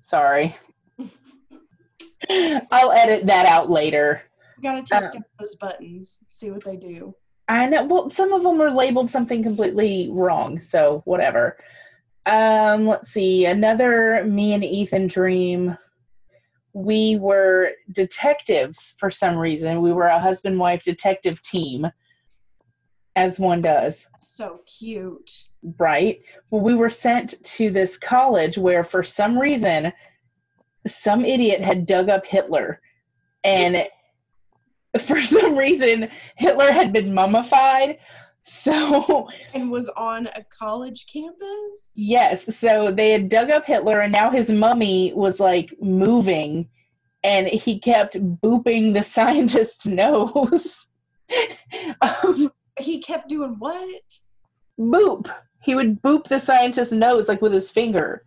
[0.00, 0.56] Sorry.
[2.72, 4.22] I'll edit that out later.
[4.56, 7.14] We gotta test Um, out those buttons, see what they do.
[7.48, 7.84] I know.
[7.84, 11.56] Well, some of them are labeled something completely wrong, so whatever.
[12.26, 13.46] Um, let's see.
[13.46, 15.76] Another me and Ethan dream.
[16.72, 19.80] We were detectives for some reason.
[19.80, 21.86] We were a husband wife detective team,
[23.14, 25.44] as one does, So cute.
[25.78, 26.20] right?
[26.50, 29.90] Well, we were sent to this college where, for some reason,
[30.86, 32.80] some idiot had dug up Hitler,
[33.42, 33.88] and
[35.06, 37.98] for some reason, Hitler had been mummified.
[38.46, 41.92] So, And was on a college campus.
[41.94, 46.68] yes, so they had dug up Hitler, and now his mummy was like moving,
[47.24, 50.86] and he kept booping the scientist's nose.
[52.00, 54.02] um, He kept doing what?
[54.78, 55.32] boop.
[55.62, 58.22] He would boop the scientist's nose like with his finger.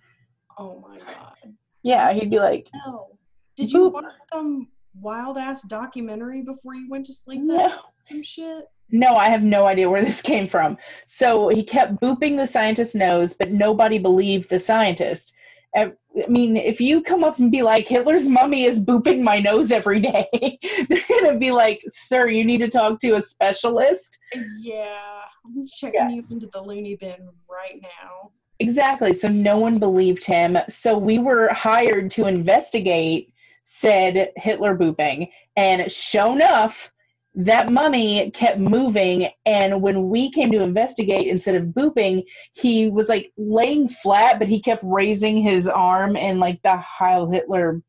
[0.57, 1.55] Oh my god.
[1.83, 3.07] Yeah, he'd be like, No.
[3.55, 3.93] Did you Boop.
[3.93, 4.67] watch some
[4.99, 7.41] wild ass documentary before you went to sleep?
[7.47, 7.75] That no.
[8.09, 8.65] some shit.
[8.91, 10.77] No, I have no idea where this came from.
[11.05, 15.33] So he kept booping the scientist's nose, but nobody believed the scientist.
[15.75, 15.93] I
[16.27, 19.99] mean, if you come up and be like, Hitler's mummy is booping my nose every
[19.99, 20.27] day,
[20.89, 24.17] they're going to be like, sir, you need to talk to a specialist.
[24.61, 26.09] Yeah, I'm checking Yeah.
[26.09, 28.31] you into the loony bin right now.
[28.57, 29.13] Exactly.
[29.13, 30.57] So no one believed him.
[30.69, 33.31] So we were hired to investigate
[33.71, 35.29] said Hitler booping.
[35.55, 36.91] And sure enough,
[37.39, 39.29] that mummy kept moving.
[39.45, 42.23] And when we came to investigate, instead of booping,
[42.53, 47.29] he was like laying flat, but he kept raising his arm and like the Heil
[47.29, 47.81] Hitler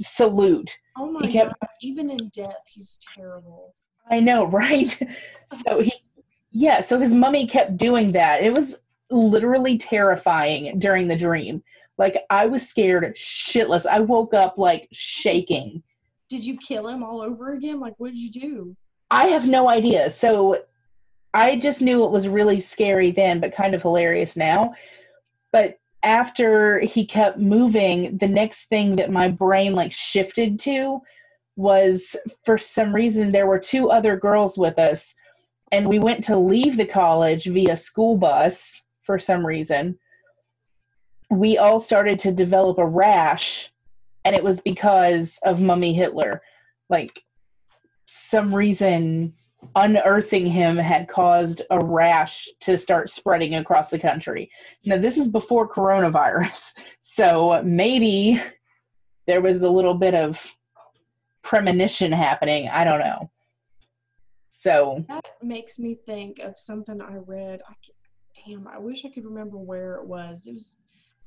[0.00, 0.78] salute.
[0.96, 3.74] Oh my He kept- god, even in death, he's terrible.
[4.08, 4.96] I know, right?
[5.66, 5.92] so he,
[6.52, 8.42] yeah, so his mummy kept doing that.
[8.42, 8.76] It was
[9.10, 11.62] literally terrifying during the dream.
[11.98, 13.86] Like I was scared shitless.
[13.86, 15.82] I woke up like shaking.
[16.30, 17.80] Did you kill him all over again?
[17.80, 18.76] Like, what did you do?
[19.10, 20.10] I have no idea.
[20.10, 20.62] So
[21.34, 24.74] I just knew it was really scary then, but kind of hilarious now.
[25.52, 31.00] But after he kept moving, the next thing that my brain like shifted to
[31.56, 35.14] was for some reason there were two other girls with us
[35.72, 39.98] and we went to leave the college via school bus for some reason.
[41.30, 43.69] We all started to develop a rash
[44.24, 46.42] and it was because of Mummy Hitler.
[46.88, 47.22] Like
[48.06, 49.34] some reason
[49.76, 54.50] unearthing him had caused a rash to start spreading across the country.
[54.84, 58.40] Now, this is before coronavirus, so maybe
[59.26, 60.40] there was a little bit of
[61.42, 62.68] premonition happening.
[62.68, 63.30] I don't know.
[64.48, 67.62] So, That makes me think of something I read.
[67.68, 67.72] I
[68.46, 70.46] damn, I wish I could remember where it was.
[70.46, 70.76] It was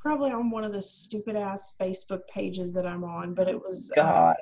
[0.04, 3.90] probably on one of the stupid ass Facebook pages that I'm on, but it was
[3.98, 4.36] uh, God.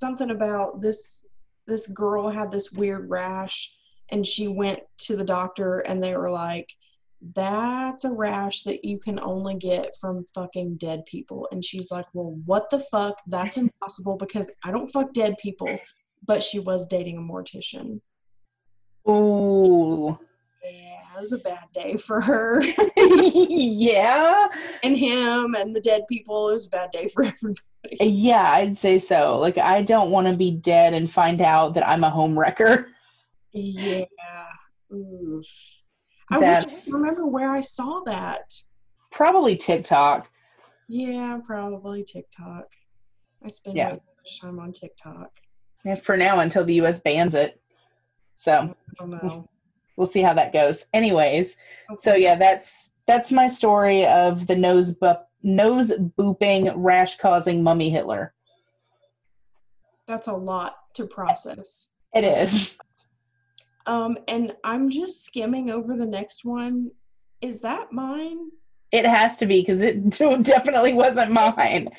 [0.00, 1.26] something about this
[1.66, 3.74] this girl had this weird rash
[4.10, 6.70] and she went to the doctor and they were like
[7.34, 12.06] that's a rash that you can only get from fucking dead people and she's like
[12.12, 15.76] well what the fuck that's impossible because i don't fuck dead people
[16.24, 18.00] but she was dating a mortician
[19.08, 20.16] Ooh.
[21.16, 22.62] It was a bad day for her
[22.96, 24.46] yeah.
[24.82, 27.60] and him and the dead people it was a bad day for everybody
[28.00, 29.38] Yeah, I'd say so.
[29.38, 32.88] Like, I don't want to be dead and find out that I'm a home wrecker.
[33.52, 34.04] yeah
[34.92, 35.44] Oof.
[36.30, 38.52] i wish I remember where i saw that
[39.12, 40.28] Probably TikTok.
[40.88, 42.66] Yeah, probably TikTok.
[43.42, 43.92] I spend Yeah.
[43.92, 45.30] way too much time on TikTok.
[45.86, 47.58] And For now, until the US bans it.
[48.34, 49.48] So I don't know.
[49.96, 50.86] We'll see how that goes.
[50.92, 51.56] Anyways,
[51.98, 57.90] so yeah, that's that's my story of the nose bu- nose booping, rash causing mummy
[57.90, 58.34] Hitler.
[60.06, 61.94] That's a lot to process.
[62.14, 62.76] It is.
[63.86, 66.90] Um, and I'm just skimming over the next one.
[67.40, 68.50] Is that mine?
[68.92, 70.10] It has to be because it
[70.42, 71.90] definitely wasn't mine.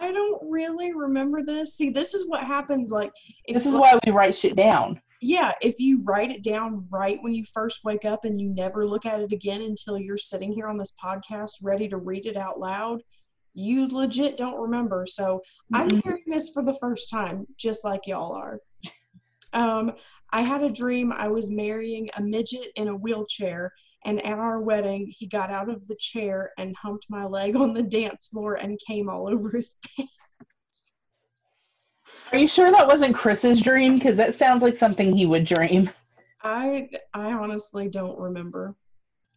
[0.00, 1.74] I don't really remember this.
[1.74, 2.90] See, this is what happens.
[2.90, 3.12] Like,
[3.44, 5.00] if This is why we write shit down.
[5.20, 8.86] Yeah, if you write it down right when you first wake up and you never
[8.86, 12.36] look at it again until you're sitting here on this podcast ready to read it
[12.36, 13.02] out loud,
[13.52, 15.06] you legit don't remember.
[15.06, 15.42] So
[15.74, 16.02] I'm Mhm.
[16.04, 18.60] hearing this for the first time, just like y'all are.
[19.52, 19.92] Um,
[20.32, 23.72] I had a dream I was marrying a midget in a wheelchair,
[24.04, 27.74] and at our wedding, he got out of the chair and humped my leg on
[27.74, 30.12] the dance floor and came all over his pants.
[32.32, 33.94] Are you sure that wasn't Chris's dream?
[33.94, 35.90] Because that sounds like something he would dream.
[36.42, 38.76] I I honestly don't remember.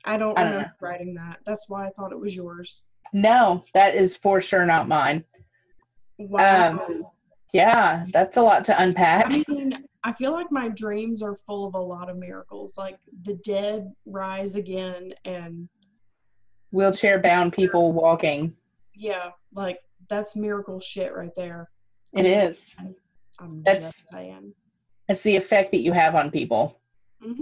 [0.05, 1.39] I don't I don't remember writing that.
[1.45, 2.83] That's why I thought it was yours.
[3.13, 5.23] No, that is for sure not mine.
[6.17, 6.79] Wow.
[6.88, 7.05] Um,
[7.53, 9.25] yeah, that's a lot to unpack.
[9.27, 12.77] I mean, I feel like my dreams are full of a lot of miracles.
[12.77, 15.69] Like the dead rise again and
[16.71, 18.55] Wheelchair bound people walking.
[18.95, 21.69] yeah, like that's miracle shit right there.
[22.13, 22.76] It is.
[23.39, 24.54] I'm That's- just saying.
[25.10, 26.80] It's the effect that you have on people.
[27.21, 27.34] hmm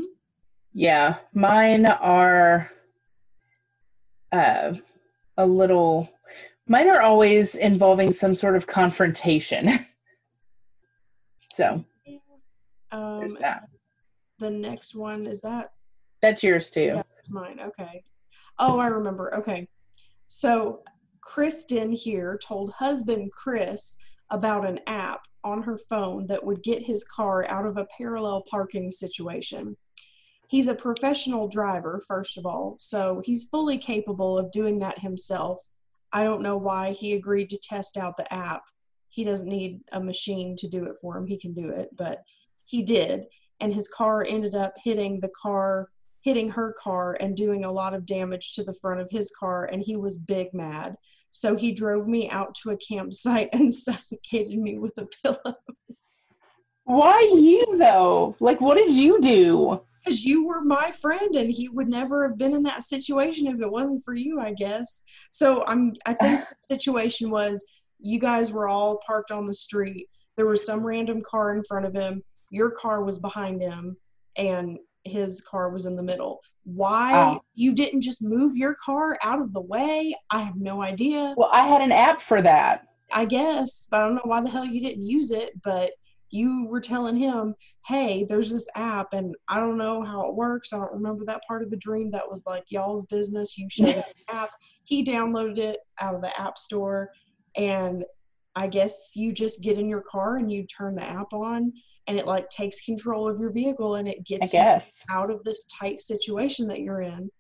[0.74, 2.72] Yeah, mine are
[4.32, 4.74] uh,
[5.38, 6.10] a little.
[6.68, 9.70] Mine are always involving some sort of confrontation.
[11.54, 11.84] so
[12.92, 13.38] Um,
[14.40, 15.72] the next one is that
[16.22, 16.82] That's yours too.
[16.96, 17.60] Yeah, that's mine.
[17.60, 18.04] Okay.
[18.58, 19.36] Oh, I remember.
[19.36, 19.68] Okay.
[20.28, 20.82] So
[21.22, 23.98] Kristen here told husband Chris
[24.32, 28.44] about an app on her phone that would get his car out of a parallel
[28.50, 29.76] parking situation.
[30.48, 35.62] He's a professional driver, first of all, so he's fully capable of doing that himself.
[36.12, 38.64] I don't know why he agreed to test out the app.
[39.10, 41.26] He doesn't need a machine to do it for him.
[41.26, 42.24] He can do it, but
[42.66, 43.26] he did.
[43.60, 45.90] And his car ended up hitting the car
[46.22, 49.66] hitting her car and doing a lot of damage to the front of his car
[49.66, 50.96] and he was big mad
[51.32, 55.56] so he drove me out to a campsite and suffocated me with a pillow
[56.84, 58.36] Why you though?
[58.40, 59.82] Like, what did you do?
[60.04, 63.62] because you were my friend and he would never have been in that situation if
[63.62, 67.64] it wasn't for you i guess so i'm i think the situation was
[68.00, 71.86] you guys were all parked on the street there was some random car in front
[71.86, 73.96] of him your car was behind him
[74.38, 77.42] and his car was in the middle why Oh.
[77.56, 81.50] you didn't just move your car out of the way i have no idea Well,
[81.52, 82.88] I had an app for that.
[83.14, 85.52] I guess, but I don't know why the hell you didn't use it.
[85.66, 85.92] But
[86.30, 90.72] you were telling him, hey, there's this app, and I don't know how it works.
[90.72, 92.10] I don't remember that part of the dream.
[92.12, 93.58] That was like y'all's business.
[93.58, 94.52] You showed him the app.
[94.86, 97.10] He downloaded it out of the app store,
[97.58, 98.06] and
[98.56, 101.74] I guess you just get in your car and you turn the app on,
[102.12, 104.60] and it like takes control of your vehicle and it gets you
[105.10, 107.32] out of this tight situation that you're in.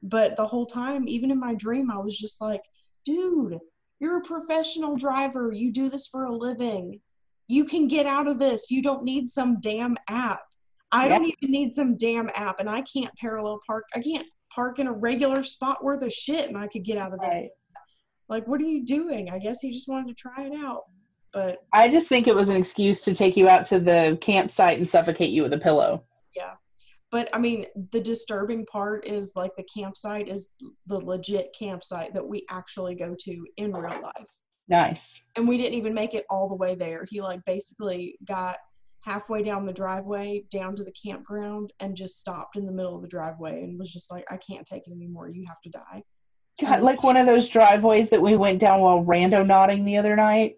[0.00, 2.62] But the whole time, even in my dream, I was just like,
[3.04, 3.58] dude,
[3.98, 5.50] you're a professional driver.
[5.50, 7.00] You do this for a living.
[7.48, 8.70] You can get out of this.
[8.70, 10.42] You don't need some damn app.
[10.92, 13.86] I don't even need some damn app, and I can't parallel park.
[13.96, 17.12] I can't park in a regular spot worth of shit, and I could get out
[17.12, 17.34] of this.
[17.34, 17.48] Right.
[18.28, 19.30] Like, what are you doing?
[19.30, 20.82] I guess he just wanted to try it out.
[21.32, 24.78] But I just think it was an excuse to take you out to the campsite
[24.78, 26.04] and suffocate you with a pillow.
[26.36, 26.52] Yeah.
[27.10, 30.50] But I mean, the disturbing part is like the campsite is
[30.86, 34.28] the legit campsite that we actually go to in real life.
[34.68, 35.22] Nice.
[35.36, 37.04] And we didn't even make it all the way there.
[37.08, 38.58] He like basically got
[39.00, 43.02] halfway down the driveway down to the campground and just stopped in the middle of
[43.02, 45.28] the driveway and was just like, I can't take it anymore.
[45.28, 46.02] You have to die.
[46.60, 50.56] God, like one of those driveways that we went down while randonauting the other night.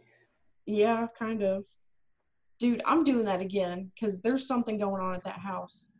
[0.66, 1.64] Yeah, kind of.
[2.58, 5.90] Dude, I'm doing that again because there's something going on at that house.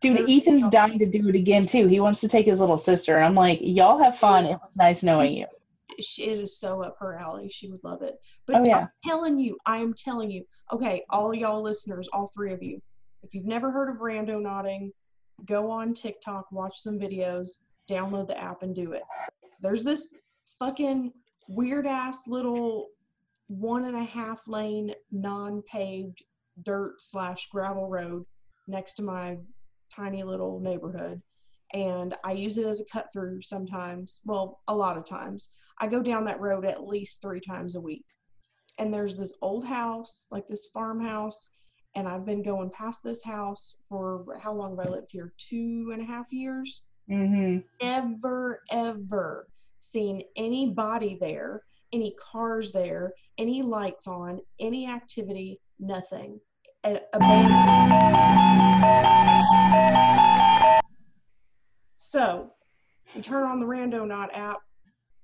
[0.00, 1.86] Dude, There's- Ethan's dying to do it again too.
[1.86, 4.44] He wants to take his little sister, and I'm like, y'all have fun.
[4.44, 5.46] It was nice knowing you.
[5.98, 7.48] It is so up her alley.
[7.48, 8.16] She would love it.
[8.46, 8.78] But Oh, yeah.
[8.80, 10.44] I'm telling you, I am telling you.
[10.72, 12.82] Okay, all y'all listeners, all three of you,
[13.22, 14.90] if you've never heard of randonauting,
[15.46, 17.48] go on TikTok, watch some videos,
[17.88, 19.02] download the app, and do it.
[19.62, 20.18] There's this
[20.58, 21.12] fucking
[21.48, 22.88] weird ass little
[23.48, 26.22] one and a half lane non paved
[26.62, 28.24] dirt slash gravel road
[28.66, 29.38] next to my
[29.94, 31.22] tiny little neighborhood.
[31.72, 34.20] And I use it as a cut through sometimes.
[34.24, 35.50] Well, a lot of times.
[35.78, 38.04] I go down that road at least three times a week.
[38.78, 41.50] And there's this old house, like this farmhouse.
[41.94, 45.32] And I've been going past this house for how long have I lived here?
[45.38, 53.62] Two and a half years hmm ever, ever seen anybody there, any cars there, any
[53.62, 56.40] lights on, any activity, nothing.
[56.84, 57.52] A- abandoned.
[61.96, 62.50] So
[63.14, 64.58] we turn on the Randonaut app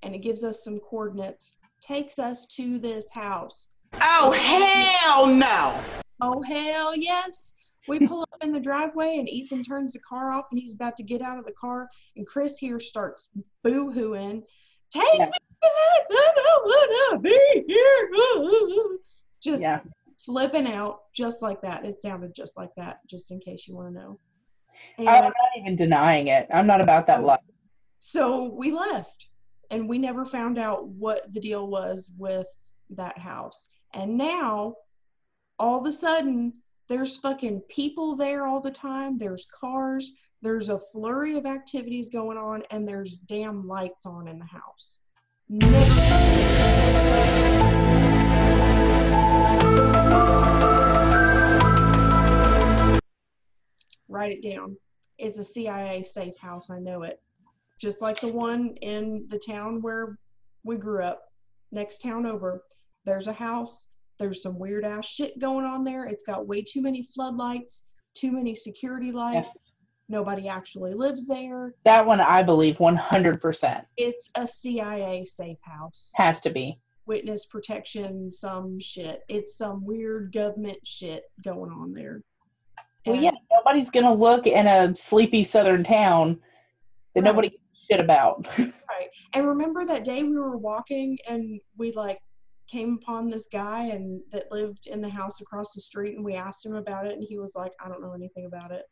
[0.03, 3.71] and it gives us some coordinates, takes us to this house.
[4.01, 5.81] Oh, hell no!
[6.21, 7.55] Oh, hell yes.
[7.89, 10.97] We pull up in the driveway and Ethan turns the car off and he's about
[10.97, 11.89] to get out of the car.
[12.17, 13.31] And Chris here starts
[13.65, 14.43] boo hooing.
[14.93, 15.27] Take Yeah.
[15.27, 15.33] me.
[15.63, 18.99] I don't want to be here.
[19.41, 19.83] Just Yeah.
[20.17, 21.85] flipping out just like that.
[21.85, 24.21] It sounded just like that, just in case you want to know.
[24.99, 26.47] And I'm not even denying it.
[26.53, 27.27] I'm not about that oh.
[27.27, 27.41] life.
[27.99, 29.29] so we left
[29.71, 32.47] and we never found out what the deal was with
[32.91, 33.69] that house.
[33.95, 34.77] And now,
[35.59, 36.55] all of a sudden,
[36.89, 39.19] there's fucking people there all the time.
[39.19, 40.15] There's cars.
[40.43, 45.01] There's a flurry of activities going on, and there's damn lights on in the house.
[45.53, 45.61] Write
[54.33, 54.79] it down.
[55.19, 56.71] It's a CIA safe house.
[56.71, 57.21] I know it.
[57.79, 60.19] Just like the one in the town where
[60.65, 61.25] we grew up,
[61.71, 62.65] next town over.
[63.05, 63.91] There's a house.
[64.19, 66.07] There's some weird ass shit going on there.
[66.07, 69.49] It's got way too many floodlights, too many security lights.
[69.49, 69.59] Yes.
[70.09, 71.75] Nobody actually lives there.
[71.85, 76.11] That one, I believe, 100% It's a CIA safe house.
[76.17, 76.79] has to be.
[77.07, 79.23] Witness protection, some shit.
[79.29, 82.23] It's some weird government shit going on there.
[83.07, 86.41] Well, And- yeah, nobody's going to look in a sleepy southern town
[87.15, 87.25] that Right.
[87.25, 88.47] nobody gives shit about.
[88.93, 89.09] Right.
[89.33, 92.19] And remember that day we were walking and we like
[92.69, 96.35] came upon this guy and that lived in the house across the street and we
[96.35, 98.85] asked him about it and he was like, I don't know anything about it.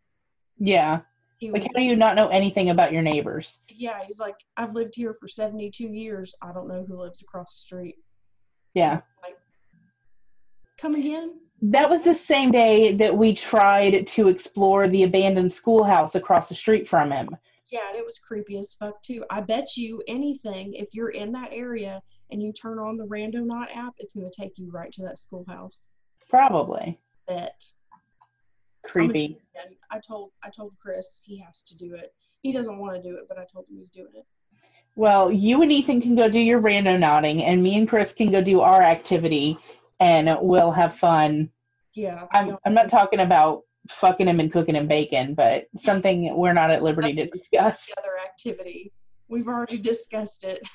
[0.61, 1.01] Yeah.
[1.39, 3.61] He Like, how do you not know anything about your neighbors?
[3.71, 6.35] yeah, he's like, I've lived here for seventy two years.
[6.43, 7.97] I don't know who lives across the street.
[8.75, 9.01] Yeah.
[10.79, 11.41] Come again?
[11.63, 16.55] That was the same day that we tried to explore the abandoned schoolhouse across the
[16.55, 17.29] street from him.
[17.71, 19.25] Yeah, and it was creepy as fuck too.
[19.31, 23.75] I bet you anything, if you're in that area and you turn on the Randonaut
[23.75, 25.89] app, it's gonna take you right to that schoolhouse.
[26.29, 26.99] Probably.
[27.29, 27.63] Bet.
[28.83, 29.39] Creepy.
[29.63, 32.15] and I told I told Chris he has to do it.
[32.43, 34.25] He doesn't want to do it, but I told him he's doing it.
[34.97, 38.43] Well, you and Ethan can go do your randonauting, and me and Chris can go
[38.43, 39.57] do our activity,
[40.01, 41.51] and we'll have fun.
[41.95, 42.27] Yeah.
[42.33, 42.57] I'm.
[42.65, 46.83] I'm not talking about fucking him and cooking him bacon, but something we're not at
[46.83, 47.87] liberty to discuss.
[47.87, 48.93] The other activity.
[49.29, 50.67] We've already discussed it.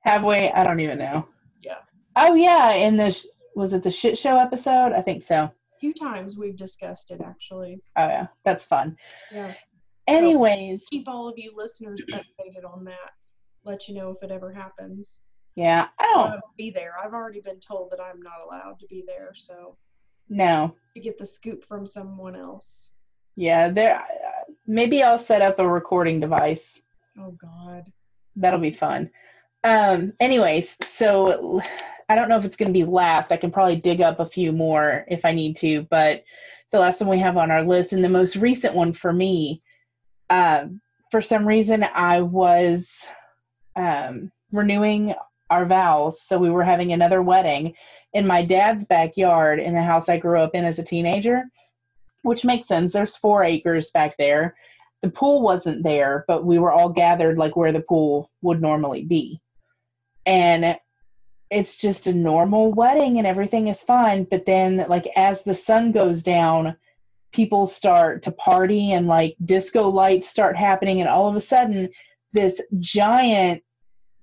[0.00, 0.34] Have we?
[0.34, 1.26] I don't even know.
[1.62, 1.78] Yeah.
[2.16, 4.92] Oh yeah, in the sh- was it the shit show episode?
[4.92, 5.50] I think so.
[5.82, 7.82] Few times we've discussed it actually.
[7.96, 8.96] Oh yeah, that's fun.
[9.32, 9.52] Yeah.
[10.06, 13.10] Anyways, Keep all of you listeners updated on that.
[13.64, 15.22] Let you know if it ever happens.
[15.56, 16.94] yeah, I don't be there.
[17.04, 19.76] I've already been told that I'm not allowed to be there, so
[20.28, 20.76] know.
[20.94, 22.92] to get the scoop from someone else.
[23.34, 23.96] Yeah, there.
[23.96, 24.04] uh,
[24.68, 26.80] Maybe I'll set up a recording device.
[27.18, 27.90] Oh God.
[28.36, 29.10] That'll be fun.
[29.64, 30.12] Um.
[30.20, 31.60] Anyways, so
[32.12, 33.32] I don't know if it's going to be last.
[33.32, 36.24] I can probably dig up a few more if I need to, but
[36.70, 39.62] the last one we have on our list and the most recent one for me,
[40.28, 43.08] um, for some reason I was
[43.76, 45.14] um, renewing
[45.48, 46.20] our vows.
[46.20, 47.72] So we were having another wedding
[48.12, 51.44] in my dad's backyard in the house I grew up in as a teenager,
[52.24, 52.92] which makes sense.
[52.92, 54.54] There's four acres back there.
[55.00, 59.02] The pool wasn't there, but we were all gathered like where the pool would normally
[59.02, 59.40] be.
[60.26, 60.76] And
[61.52, 64.24] it's just a normal wedding and everything is fine.
[64.24, 66.76] But then, like, as the sun goes down,
[67.32, 71.00] people start to party and like disco lights start happening.
[71.00, 71.88] And all of a sudden,
[72.32, 73.62] this giant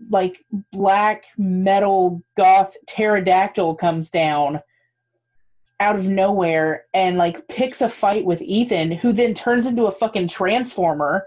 [0.10, 4.62] like black metal goth pterodactyl comes down
[5.82, 9.92] out of nowhere and like picks a fight with Ethan, who then turns into a
[9.92, 11.26] fucking transformer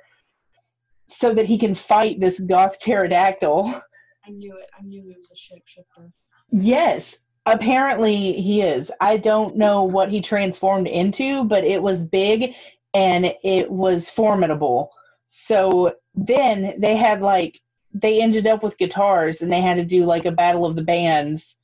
[1.09, 3.73] so that he can fight this goth pterodactyl.
[4.27, 4.69] I knew it.
[4.79, 6.11] I knew he was a shapeshifter.
[6.51, 8.91] Yes, apparently he is.
[9.01, 12.55] I don't know what he transformed into, but it was big
[12.95, 14.91] and it was formidable.
[15.29, 17.61] So then they had like
[17.95, 20.85] they ended up with guitars and they had to do like a battle of the
[20.85, 21.57] bands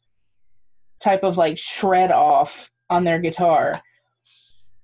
[1.01, 3.81] type of like shred off on their guitar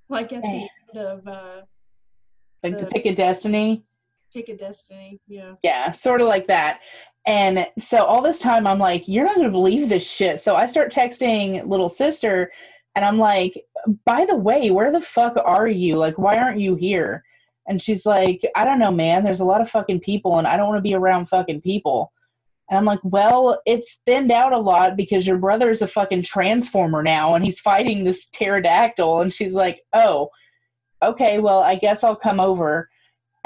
[0.09, 1.61] Like at the end of uh,
[2.63, 3.83] like the The- pick of destiny
[4.35, 5.17] Pick a Destiny.
[5.29, 5.53] Yeah.
[5.63, 6.81] yeah sort of like that.
[7.25, 10.41] And so all this time i'm like you're not going to believe this shit.
[10.41, 12.51] So i start texting little sister
[12.95, 13.63] and i'm like
[14.05, 15.95] by the way where the fuck are you?
[15.95, 17.23] Like why aren't you here?
[17.69, 19.23] And she's like i don't know man.
[19.23, 22.11] There's a lot of fucking people and i don't want to be around fucking people.
[22.69, 26.23] And i'm like well it's thinned out a lot because your brother is a fucking
[26.23, 29.21] transformer now and he's fighting this pterodactyl.
[29.21, 30.27] And she's like oh
[31.01, 31.39] okay.
[31.39, 32.89] Well i guess i'll come over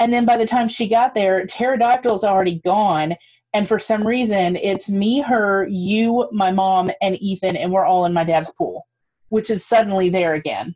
[0.00, 3.14] and then by the time she got there pterodactyl's already gone.
[3.52, 8.06] And for some reason it's me her you my mom and ethan and we're all
[8.06, 8.86] in my dad's pool
[9.28, 10.74] which is suddenly there again.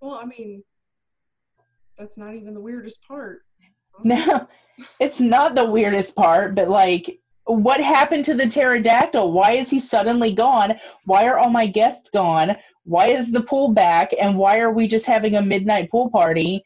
[0.00, 0.64] Well, I mean,
[1.96, 3.42] that's not even the weirdest part.
[4.02, 4.48] no
[4.98, 9.30] it's not the weirdest part but like what happened to the pterodactyl?
[9.30, 10.80] Why is he suddenly gone?
[11.04, 12.56] Why are all my guests gone?
[12.84, 14.14] Why is the pool back?
[14.18, 16.64] And why are we just having a midnight pool party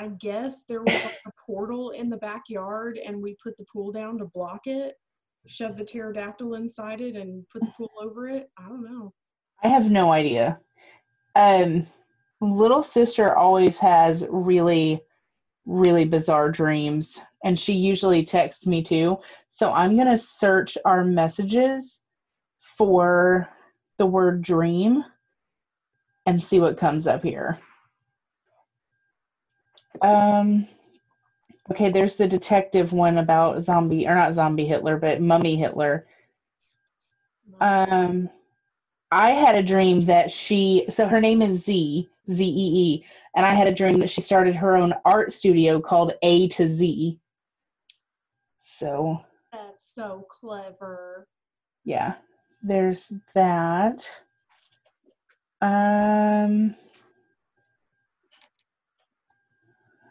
[0.00, 3.92] I guess there was like a portal in the backyard and we put the pool
[3.92, 4.94] down to block it,
[5.46, 8.48] shoved the pterodactyl inside it and put the pool over it.
[8.56, 9.12] I don't know.
[9.62, 10.58] I have no idea.
[11.36, 11.86] Um,
[12.40, 15.02] little sister always has really,
[15.66, 19.18] really bizarre dreams, and she usually texts me too.
[19.50, 22.00] So I'm gonna search our messages
[22.60, 23.46] for
[23.98, 25.04] the word dream
[26.24, 27.58] and see what comes up here.
[30.02, 30.66] Um,
[31.70, 36.06] okay, there's the detective one about zombie, or not zombie Hitler, but mummy Hitler.
[37.60, 38.30] Um,
[39.10, 43.44] I had a dream that she, so her name is Z, Z E E, and
[43.44, 47.18] I had a dream that she started her own art studio called A to Z.
[48.58, 49.20] So,
[49.52, 51.26] That's so clever.
[51.84, 52.14] yeah,
[52.62, 54.08] there's that.
[55.60, 56.76] Um,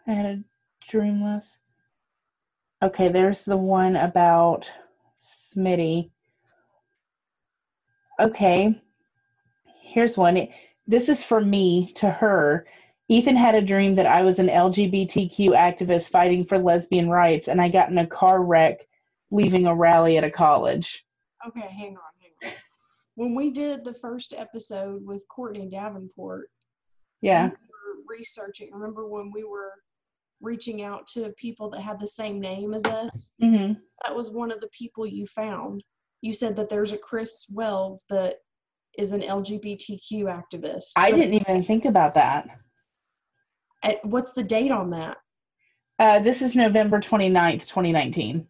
[0.10, 0.44] I had a
[0.90, 1.60] dream last.
[2.82, 4.70] Okay, there's the one about
[5.20, 6.10] Smitty.
[8.20, 8.82] Okay,
[9.82, 10.36] here's one.
[10.38, 10.50] It-
[10.88, 12.66] This is for me to her.
[13.10, 17.62] Ethan had a dream that I was an LGBTQ activist fighting for lesbian rights, and
[17.62, 18.88] I got in a car wreck
[19.30, 21.06] leaving a rally at a college.
[21.48, 22.58] Okay, hang on, hang on.
[23.14, 26.50] When we did the first episode with Courtney Davenport,
[27.22, 27.50] Yeah.
[27.50, 28.72] we were researching.
[28.74, 29.74] Remember when we were
[30.42, 33.34] reaching out to people that had the same name as us?
[33.42, 33.74] hmm
[34.06, 35.84] That was one of the people you found.
[36.22, 38.36] You said that there's a Chris Wells that
[38.98, 40.92] is an LGBTQ activist.
[40.96, 42.50] I didn't even think about that.
[43.84, 45.18] at- What's the date on that?
[46.00, 48.48] Uh, this is November 29th, 2019.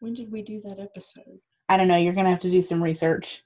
[0.00, 1.40] When did we do that episode?
[1.68, 1.96] I don't know.
[1.96, 3.42] You're going to have to do some research.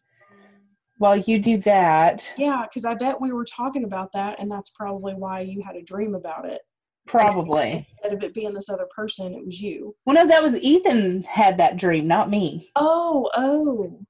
[0.98, 4.70] While you do that, Yeah, because I bet we were talking about that, and that's
[4.70, 6.62] probably why you had a dream about it.
[7.07, 7.86] Probably.
[8.02, 9.94] Instead of it being this other person, it was you.
[10.05, 12.70] Well, no, that was Ethan had that dream, not me.
[12.76, 14.00] Oh, oh.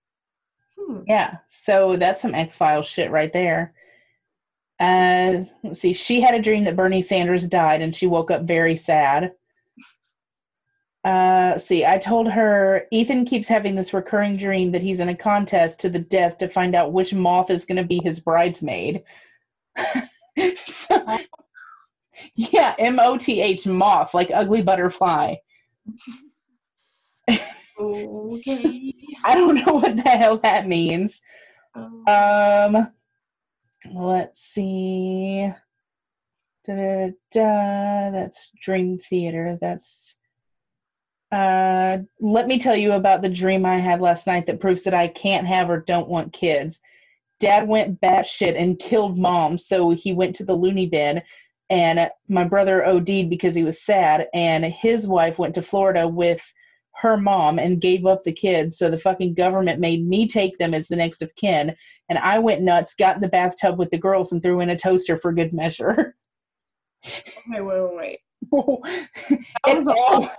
[0.78, 1.00] Hmm.
[1.06, 1.38] Yeah.
[1.48, 3.74] So that's some X Files shit right there.
[4.80, 5.92] Uh, let's see.
[5.92, 9.32] She had a dream that Bernie Sanders died, and she woke up very sad.
[11.04, 11.84] Uh, let's see.
[11.84, 15.90] I told her Ethan keeps having this recurring dream that he's in a contest to
[15.90, 19.02] the death to find out which moth is going to be his bridesmaid.
[20.56, 21.18] So-
[22.34, 25.36] yeah, M O T H moth, like ugly butterfly.
[27.78, 28.94] Okay.
[29.24, 31.20] I don't know what the hell that means.
[31.74, 32.92] Um,
[33.92, 35.50] let's see.
[36.66, 38.10] Da, da, da.
[38.10, 39.58] That's Dream Theater.
[39.60, 40.16] That's
[41.32, 44.94] Uh, let me tell you about the dream I had last night that proves that
[44.94, 46.80] I can't have or don't want kids.
[47.40, 51.20] Dad went batshit and killed mom, so he went to the loony bin,
[51.70, 56.42] and my brother OD'd because he was sad, and his wife went to Florida with
[56.96, 60.74] her mom and gave up the kids, so the fucking government made me take them
[60.74, 61.74] as the next of kin,
[62.08, 64.78] and I went nuts, got in the bathtub with the girls, and threw in a
[64.78, 66.14] toaster for good measure.
[67.06, 67.22] Okay,
[67.60, 68.20] wait, wait,
[68.52, 69.38] wait.
[69.64, 70.30] That was a-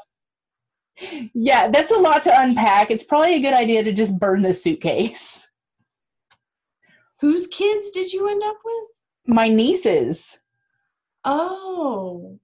[1.33, 2.89] yeah, that's a lot to unpack.
[2.89, 5.45] It's probably a good idea to just burn the suitcase.
[7.19, 8.87] Whose kids did you end up with?
[9.27, 10.37] My nieces.
[11.25, 12.39] Oh,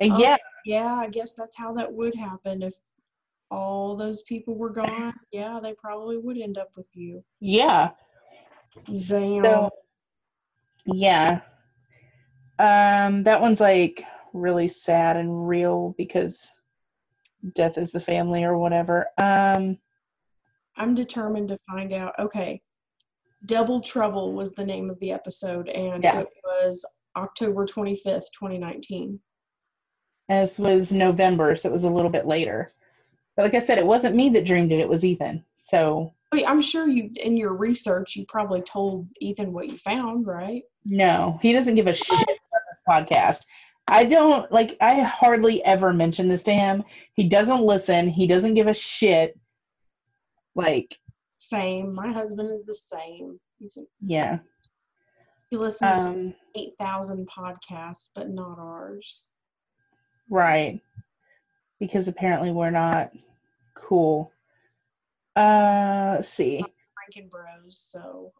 [0.00, 0.18] And Oh.
[0.18, 0.94] yeah, yeah.
[0.94, 2.74] I guess that's how that would happen if
[3.50, 5.14] all those people were gone.
[5.30, 7.22] Yeah, they probably would end up with you.
[7.40, 7.90] yeah.
[8.86, 8.96] Damn.
[9.04, 9.70] So,
[10.86, 11.42] yeah.
[12.58, 16.48] Um, that one's like really sad and real because
[17.54, 19.08] death is the family or whatever.
[19.18, 19.76] Um,
[20.76, 22.14] I'm determined to find out.
[22.18, 22.62] Okay.
[23.44, 26.20] Double Trouble was the name of the episode, and Yeah.
[26.20, 26.82] it was
[27.16, 29.20] October 25th, 2019.
[30.28, 32.70] this was November, so it was a little bit later.
[33.36, 35.44] But like I said, it wasn't me that dreamed it, it was Ethan.
[35.56, 40.26] So, Wait, I'm sure you, in your research, you probably told Ethan what you found,
[40.26, 40.62] right?
[40.84, 43.44] no, he doesn't give a shit about this podcast.
[43.88, 46.84] I don't, like, I hardly ever mention this to him.
[47.14, 49.38] He doesn't listen, he doesn't give a shit.
[50.54, 50.98] Like,
[51.36, 51.94] Same.
[51.94, 53.38] My husband is the same.
[53.58, 54.38] He's, yeah.
[55.52, 59.26] He listens to Um, 8,000 podcasts, but not ours.
[60.30, 60.80] Right.
[61.78, 63.12] Because apparently we're not
[63.74, 64.32] cool.
[65.36, 66.64] Uh, let's see.
[66.64, 68.32] Franken Bros, so.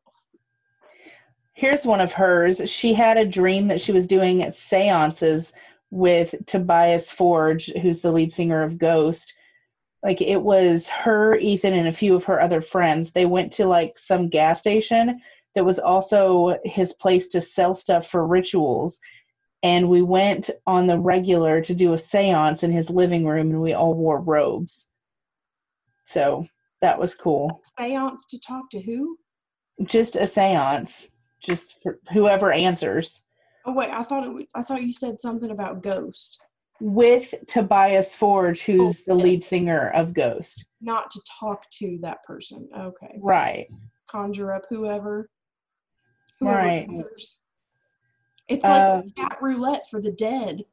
[1.53, 2.71] Here's one of hers.
[2.71, 5.53] She had a dream that she was doing seances
[5.91, 9.35] with Tobias Forge, who's the lead singer of Ghost.
[10.03, 13.11] Like it was her, Ethan, and a few of her other friends.
[13.11, 15.21] They went to like some gas station
[15.55, 18.99] that was also his place to sell stuff for rituals.
[19.63, 23.63] And we went on the regular to do a seance in his living room, and
[23.63, 24.89] we all wore robes.
[26.05, 26.47] So
[26.81, 27.61] that was cool.
[27.79, 29.17] Seance to talk to who?
[29.85, 33.23] Just a seance, just for whoever answers.
[33.65, 34.33] Oh wait, I thought it.
[34.35, 36.41] wa- I thought you said something about Ghost,
[36.81, 40.65] with Tobias Forge, who's the lead singer of Ghost.
[40.81, 42.69] not to talk to that person.
[42.77, 43.69] Okay, so Right.
[44.09, 45.31] conjure up whoever.
[46.43, 46.89] Right.
[46.89, 47.43] answers.
[48.49, 50.65] It's like chat roulette for the dead.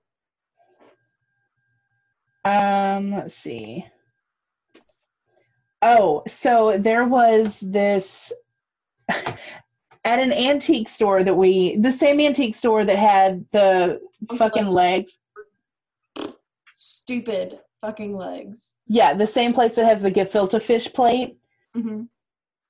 [2.44, 3.86] Um, let's see.
[5.82, 8.34] Oh, so there was this
[9.10, 14.02] at an antique store that we the same antique store that had the
[14.38, 15.18] fucking legs.
[16.76, 18.76] Stupid fucking legs.
[18.88, 21.38] Yeah, the same place that has the gefilte fish plate.
[21.74, 22.04] hmm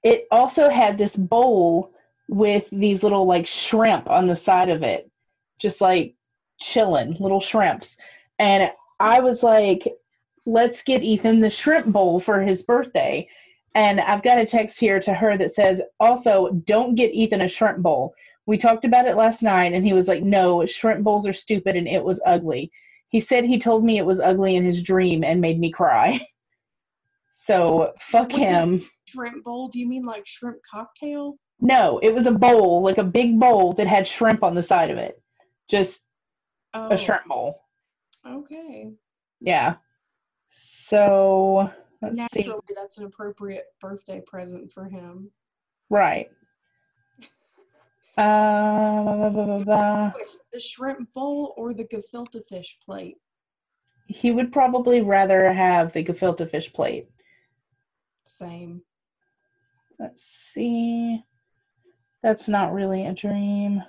[0.04, 1.92] it also had this bowl
[2.30, 5.10] with these little like shrimp on the side of it
[5.58, 6.16] just like
[6.62, 7.98] chilling little shrimps.
[8.38, 8.72] And
[9.02, 9.88] i was like
[10.46, 13.28] let's get ethan the shrimp bowl for his birthday.
[13.74, 17.48] And i've got a text here to her that says also don't get ethan a
[17.48, 18.14] shrimp bowl.
[18.46, 21.76] We talked about it last night and he was like no shrimp bowls are stupid
[21.76, 22.72] and it was ugly.
[23.08, 26.20] He said he told me it was ugly in his dream and made me cry.
[27.42, 28.88] So fuck What him.
[29.06, 29.70] Shrimp bowl?
[29.70, 31.40] Do you mean like shrimp cocktail?
[31.62, 34.92] No, it was a bowl, like a big bowl that had shrimp on the side
[34.92, 35.22] of it.
[35.68, 36.06] Just
[36.74, 37.64] Oh, a shrimp bowl.
[38.26, 38.92] Okay.
[39.40, 39.76] Yeah.
[40.50, 42.52] So let's see.
[42.76, 45.32] That's an appropriate birthday present for him.
[45.90, 46.30] Right.
[48.18, 50.14] Uh, blah, blah, blah.
[50.52, 53.18] The shrimp bowl or the gefilte fish plate?
[54.08, 57.10] He would probably rather have the gefilte fish plate.
[58.26, 58.82] Same.
[60.00, 61.24] Let's see.
[62.24, 63.84] That's not really a dream.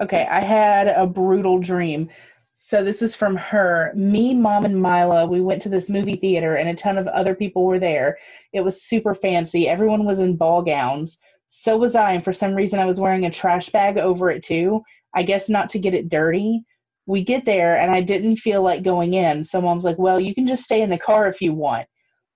[0.00, 2.08] Okay, I had a brutal dream.
[2.54, 3.92] So this is from her.
[3.94, 7.34] Me, mom, and Mila, we went to this movie theater and a ton of other
[7.34, 8.18] people were there.
[8.52, 9.68] It was super fancy.
[9.68, 11.18] Everyone was in ball gowns.
[11.46, 14.42] So was I, and for some reason I was wearing a trash bag over it
[14.44, 14.82] too.
[15.14, 16.62] I guess not to get it dirty.
[17.06, 19.44] We get there and I didn't feel like going in.
[19.44, 21.88] So mom's like, Well, you can just stay in the car if you want.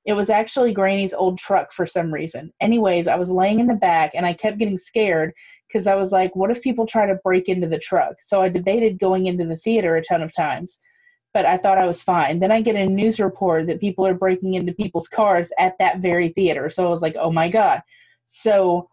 [0.04, 2.52] It was actually Granny's old truck for some reason.
[2.60, 5.32] Anyways, I was laying in the back and I kept getting scared
[5.68, 8.16] because I was like, what if people try to break into the truck?
[8.20, 10.80] So I debated going into the theater a ton of times,
[11.32, 12.40] but I thought I was fine.
[12.40, 15.98] Then I get a news report that people are breaking into people's cars at that
[16.00, 16.68] very theater.
[16.68, 17.82] So I was like, oh my God.
[18.26, 18.88] So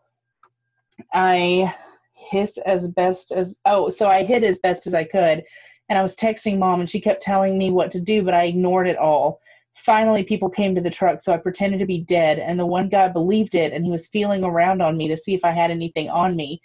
[1.14, 1.74] I
[2.14, 5.43] hiss as best as, oh, so I hid as best as I could.
[5.89, 8.43] and I was texting mom, and she kept telling me what to do, but I
[8.45, 9.41] ignored it all.
[9.76, 12.89] Finally, people came to the truck, so I pretended to be dead, and the one
[12.89, 15.72] guy believed it, and he was feeling around on me to see if I had
[15.72, 16.61] anything on me.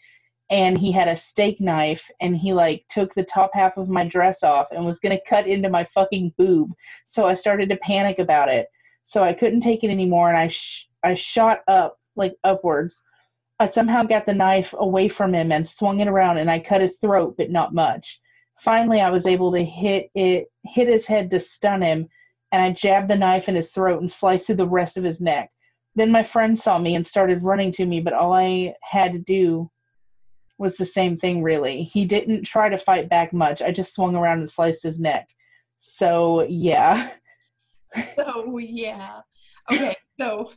[0.50, 4.04] And he had a steak knife, and he like took the top half of my
[4.06, 6.72] dress off and was gonna cut into my fucking boob.
[7.06, 8.68] So I started to panic about it.
[9.04, 13.02] So I couldn't take it anymore, and I sh- I shot up like upwards.
[13.60, 16.80] I somehow got the knife away from him and swung it around, and I cut
[16.80, 18.20] his throat, but not much.
[18.58, 22.08] Finally, I was able to hit it, hit his head to stun him,
[22.54, 25.20] and I jabbed the knife in his throat and sliced through the rest of his
[25.20, 25.50] neck.
[25.96, 29.18] Then my friend saw me and started running to me, but all I had to
[29.18, 29.68] do
[30.56, 31.82] was the same thing, really.
[31.82, 33.60] He didn't try to fight back much.
[33.60, 35.28] I just swung around and sliced his neck.
[35.80, 37.10] So, yeah.
[38.16, 39.20] So yeah.
[39.70, 40.50] Okay, so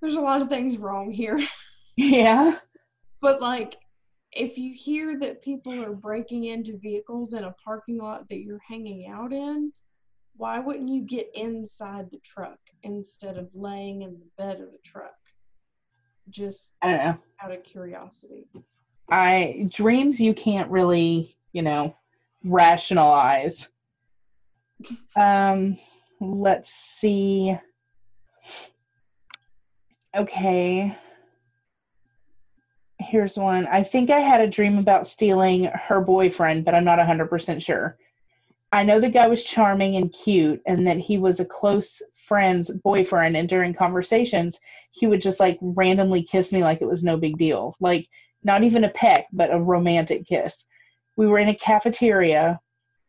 [0.00, 1.40] there's a lot of things wrong here.
[1.96, 2.58] yeah.
[3.20, 3.78] But like
[4.32, 8.62] if you hear that people are breaking into vehicles in a parking lot that you're
[8.64, 9.72] hanging out in,
[10.36, 14.78] why wouldn't you get inside the truck instead of laying in the bed of the
[14.84, 15.14] truck?
[16.30, 17.18] Just I don't know.
[17.42, 18.46] out of curiosity.
[19.10, 21.94] I dreams you can't really, you know,
[22.44, 23.68] rationalize.
[25.16, 25.78] Um,
[26.20, 27.56] let's see.
[30.16, 30.96] Okay.
[32.98, 33.66] Here's one.
[33.66, 37.98] I think I had a dream about stealing her boyfriend, but I'm not 100% sure.
[38.72, 42.70] I know the guy was charming and cute and that he was a close friend's
[42.70, 44.58] boyfriend and during conversations
[44.92, 47.76] he would just like randomly kiss me like it was no big deal.
[47.80, 48.08] Like
[48.42, 50.64] not even a peck, but a romantic kiss.
[51.16, 52.60] We were in a cafeteria.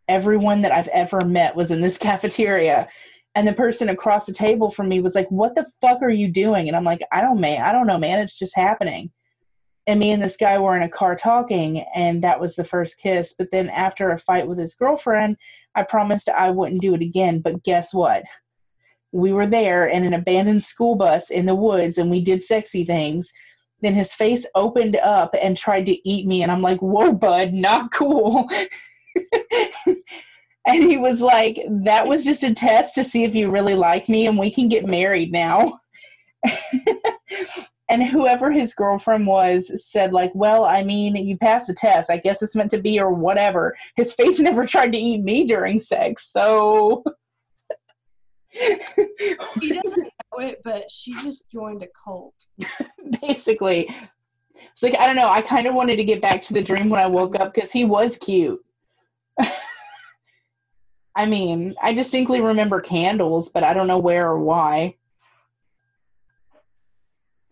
[0.10, 2.90] Everyone that I've ever met was in this cafeteria.
[3.36, 6.30] And the person across the table from me was like, What the fuck are you
[6.30, 6.68] doing?
[6.68, 8.20] And I'm like, I don't man, I don't know, man.
[8.20, 9.12] It's just happening.
[9.86, 13.00] And me and this guy were in a car talking, and that was the first
[13.00, 13.36] kiss.
[13.38, 15.38] But then after a fight with his girlfriend,
[15.76, 17.42] I promised I wouldn't do it again.
[17.42, 18.24] But guess what?
[19.12, 22.86] We were there in an abandoned school bus in the woods and we did sexy
[22.86, 23.32] things
[23.84, 27.54] then his face opened up and tried to eat me and i'm like whoa bud
[27.54, 28.48] not cool
[30.66, 34.10] and he was like that was just a test to see if you really like
[34.10, 35.78] me and we can get married now
[37.90, 42.10] and whoever his girlfriend was said like well i mean you passed the test.
[42.10, 43.76] I guess it's meant to be or whatever.
[43.96, 47.04] His face never tried to eat me during sex so
[48.54, 52.36] He doesn't know it, but she just joined a cult.
[53.22, 53.90] basically.
[54.72, 56.90] It's like i don't know i kind of wanted to get back to the dream
[56.90, 58.64] when i woke up because he was cute.
[61.16, 64.96] I mean i distinctly remember candles but i don't know where or why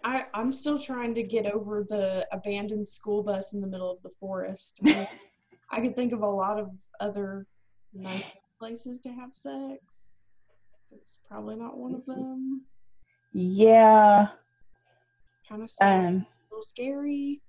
[0.03, 4.01] I, I'm still trying to get over the abandoned school bus in the middle of
[4.03, 4.79] the forest.
[4.83, 5.07] I, mean,
[5.69, 7.45] I could think of a lot of other
[7.93, 9.81] nice places to have sex.
[10.91, 12.63] It's probably not one of them.
[13.33, 14.27] yeah
[15.47, 17.41] Kind of sad, um a little scary.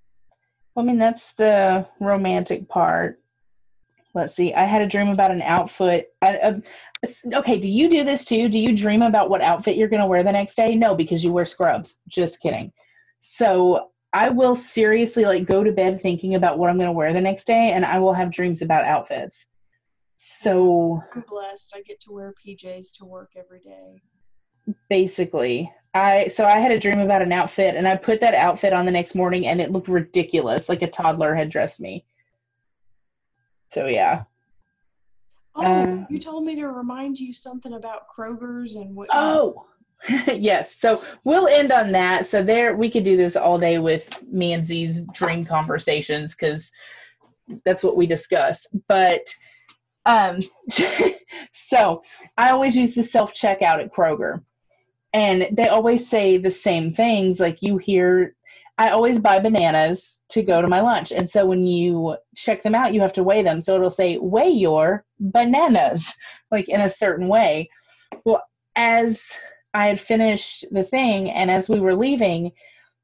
[0.76, 3.21] i mean that's the romantic part
[4.14, 6.14] let's see i had a dream about an outfit.
[6.20, 6.60] I, uh,
[7.34, 8.48] okay do you do this too?
[8.48, 10.76] Do you dream about what outfit you're going to wear the next day?
[10.76, 11.96] No because you wear scrubs.
[12.08, 12.72] Just kidding.
[13.20, 17.12] So i will seriously like go to bed thinking about what i'm going to wear
[17.14, 19.46] the next day and i will have dreams about outfits.
[20.18, 21.74] So I'm blessed.
[21.74, 24.02] I get to wear PJs to work every day.
[24.88, 28.72] basically i so i had a dream about an outfit and i put that outfit
[28.72, 32.04] on the next morning and it looked ridiculous like a toddler had dressed me
[33.72, 34.24] so yeah.
[35.54, 39.08] Oh, Uh, you told me to remind you something about Kroger's and what.
[39.12, 39.66] oh
[40.26, 40.76] yes.
[40.76, 42.26] So we'll end on that.
[42.26, 46.70] So there we could do this all day with me and z's dream conversations because
[47.64, 48.66] that's what we discuss.
[48.88, 49.22] But
[50.04, 50.40] um
[51.52, 52.02] so
[52.36, 54.42] i always use the self checkout at kroger.
[55.14, 58.34] And they always say the same things like you hear
[58.82, 61.12] i always buy bananas to go to my lunch.
[61.12, 63.60] And so when you check them out you have to weigh them.
[63.60, 66.14] So it'll say weigh your bananas
[66.50, 67.70] like in a certain way.
[68.24, 68.42] Well
[68.74, 69.28] as
[69.74, 72.50] i had finished the thing and as we were leaving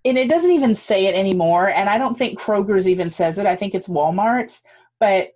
[0.05, 3.47] and it doesn't even say it anymore and i don't think kroger's even says it.
[3.47, 4.62] I think it's walmart's.
[4.99, 5.29] But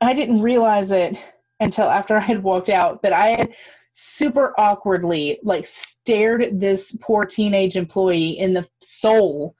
[0.00, 1.18] i didn't realize it
[1.60, 3.54] until after i had walked out that i had
[3.92, 9.54] super awkwardly like stared this poor teenage employee in the soul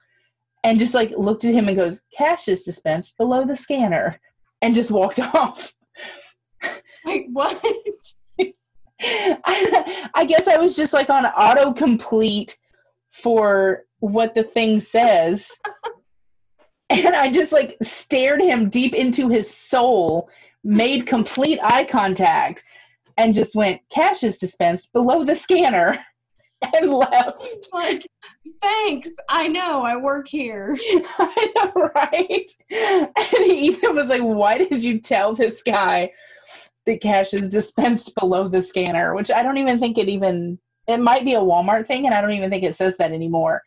[0.63, 4.19] and just like looked at him and goes cash is dispensed below the scanner
[4.61, 5.73] and just walked off.
[7.05, 7.59] Wait, what?
[7.63, 8.53] I,
[10.13, 12.55] I guess i was just like on autocomplete
[13.09, 15.49] for what the thing says.
[16.89, 20.29] And i just like stared him deep into his soul
[20.63, 22.63] made complete eye contact,
[23.17, 25.97] and just went, cash is dispensed below the scanner,
[26.75, 27.39] and left.
[27.41, 28.05] It's like,
[28.61, 29.09] thanks.
[29.29, 29.81] I know.
[29.83, 30.77] I work here.
[31.19, 32.51] I know, right?
[32.71, 36.11] And Ethan was like, why did you tell this guy
[36.85, 39.15] that cash is dispensed below the scanner?
[39.15, 42.21] Which I don't even think it even, it might be a Walmart thing, and I
[42.21, 43.61] don't even think it says that anymore.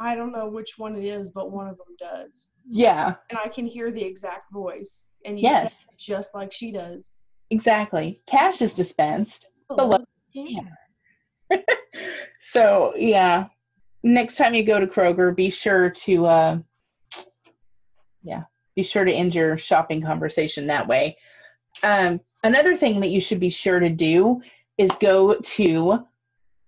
[0.00, 2.52] I don't know which one it is, but one of them does.
[2.70, 5.08] Yeah, And I can hear the exact voice.
[5.24, 5.84] And you Yes.
[5.98, 7.14] just like she does.
[7.50, 8.20] exactly.
[8.26, 9.48] Cash is dispensed.
[9.68, 9.98] Below
[10.32, 10.60] Yeah.
[12.40, 13.46] So, yeah.
[14.02, 16.58] Next time you go to Kroger, be sure to, uh,
[18.22, 18.44] yeah,
[18.76, 21.16] be sure to end your shopping conversation that way.
[21.82, 24.40] Um, another thing that you should be sure to do
[24.78, 25.98] is go to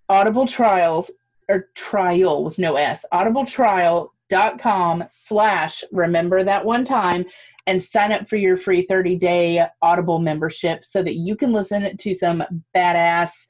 [0.08, 1.10] Audible Trials
[1.48, 7.24] or trial with no S, audible audibletrial.com slash remember that one time
[7.66, 11.96] and sign up for your free 30 day Audible membership so that you can listen
[11.96, 12.42] to some
[12.74, 13.46] badass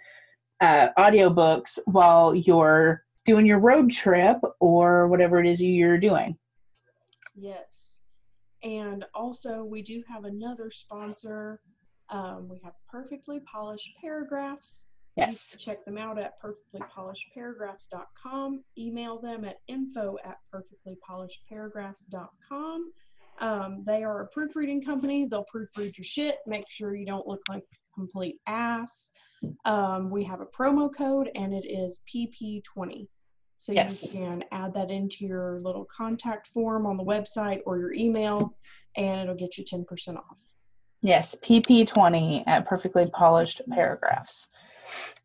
[0.61, 6.37] uh, audiobooks while you're doing your road trip or whatever it is you're doing.
[7.35, 8.01] Yes.
[8.63, 11.61] And also, we do have another sponsor.
[12.11, 14.87] Um, we have Perfectly Polished Paragraphs.
[15.17, 15.57] Yes.
[15.59, 18.63] check them out at perfectlypolishedparagraphs.com.
[18.79, 22.93] Email them at info at perfectlypolishedparagraphs.com.
[23.41, 25.27] Um, they are a proofreading company.
[25.27, 29.11] They'll proofread your shit, make sure you don't look like complete ass.
[29.65, 33.09] Um, we have a promo code and it is PP20.
[33.59, 34.03] So Yes.
[34.03, 38.57] you can add that into your little contact form on the website or your email
[38.97, 40.47] and it'll get you 10% off.
[41.03, 44.49] Yes, PP20 at Perfectly Polished Paragraphs.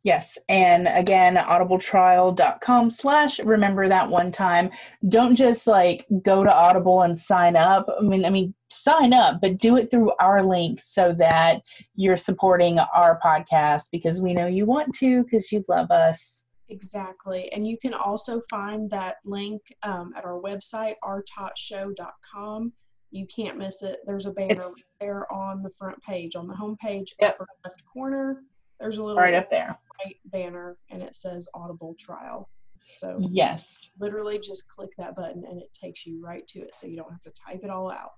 [0.03, 4.69] Yes, and again, audibletrial.com slash remember that one time.
[5.09, 7.87] Don't just like go to Audible and sign up.
[7.97, 8.53] I mean, I mean,
[8.83, 11.61] sign up, but do it through our link so that
[11.95, 16.45] you're supporting our podcast because we know you want to because you love us.
[16.69, 17.51] Exactly.
[17.53, 22.73] And you can also find that link um, at our website, ourtotshow.com.
[23.11, 23.99] You can't miss it.
[24.05, 26.35] There's a banner It's- there on the front page.
[26.35, 27.35] On the home page, Yep.
[27.35, 28.43] upper left corner,
[28.79, 29.77] there's a little Right up there.
[30.03, 32.49] white banner and it says Audible Trial.
[32.93, 33.89] So Yes.
[33.99, 37.11] literally just click that button and it takes you right to it so you don't
[37.11, 38.11] have to type it all out.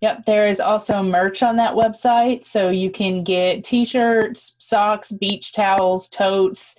[0.00, 5.52] Yep, there is also merch on that website, so you can get t-shirts, socks, beach
[5.52, 6.76] towels, totes,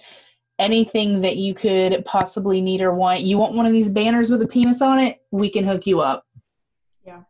[0.58, 3.22] anything that you could possibly need or want.
[3.22, 5.22] You want one of these banners with a penis on it?
[5.30, 6.26] We can hook you up.
[7.06, 7.22] Yeah.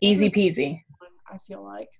[0.00, 0.82] Easy peasy.
[1.30, 1.90] I feel like.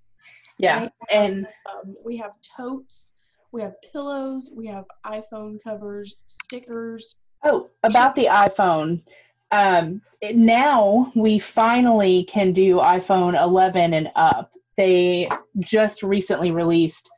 [0.59, 0.89] Yeah.
[1.13, 3.15] And Um, we have totes,
[3.53, 7.23] we have pillows, we have iPhone covers, stickers.
[7.45, 9.03] oh, about the iPhone.
[9.51, 14.53] Um it- now we finally can do iPhone 11 and up.
[14.77, 15.29] They
[15.61, 17.11] just recently released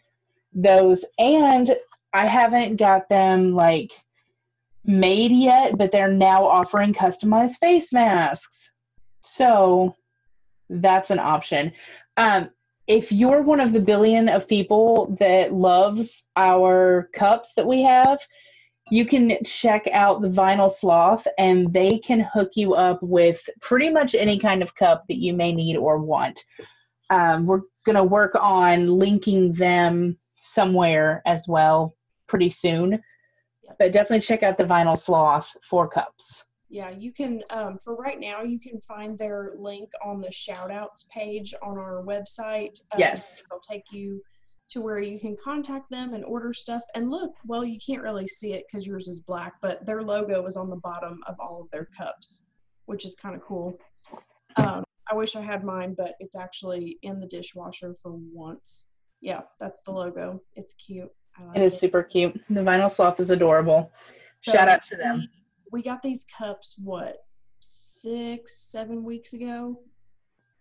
[0.53, 1.74] those and
[2.12, 3.93] I haven't got them like
[4.85, 8.72] made yet, but they're now offering customized face masks.
[9.20, 9.95] So
[10.70, 11.72] that's an option.
[12.16, 12.51] Um,
[12.87, 18.18] if you're one of the billion of people that loves our cups that we have,
[18.91, 23.91] you can check out the Vinyl Sloth and they can hook you up with pretty
[23.91, 26.45] much any kind of cup that you may need or want.
[27.11, 31.95] Um, we're going to work on linking them somewhere as well
[32.26, 33.03] pretty soon.
[33.78, 36.45] But definitely check out the Vinyl Sloth for cups.
[36.70, 40.70] Yeah, you can, um, for right now, you can find their link on the shout
[40.70, 42.80] outs page on our website.
[42.93, 43.43] Um, Yes.
[43.47, 44.22] It'll take you
[44.71, 46.83] to where you can contact them and order stuff.
[46.95, 50.45] And look, well, you can't really see it because yours is black, but their logo
[50.47, 52.47] is on the bottom of all of their cups,
[52.87, 53.79] which is kind of cool.
[54.57, 58.93] Um, I wish I had mine, but it's actually in the dishwasher for once.
[59.21, 60.43] Yeah, that's the logo.
[60.55, 61.11] It's cute.
[61.39, 62.39] I like It is super cute.
[62.51, 63.91] The Vinyl Sloth is adorable.
[64.43, 65.29] So Shout out to them.
[65.73, 67.16] We, we got these cups, what,
[67.61, 69.81] six, seven weeks ago?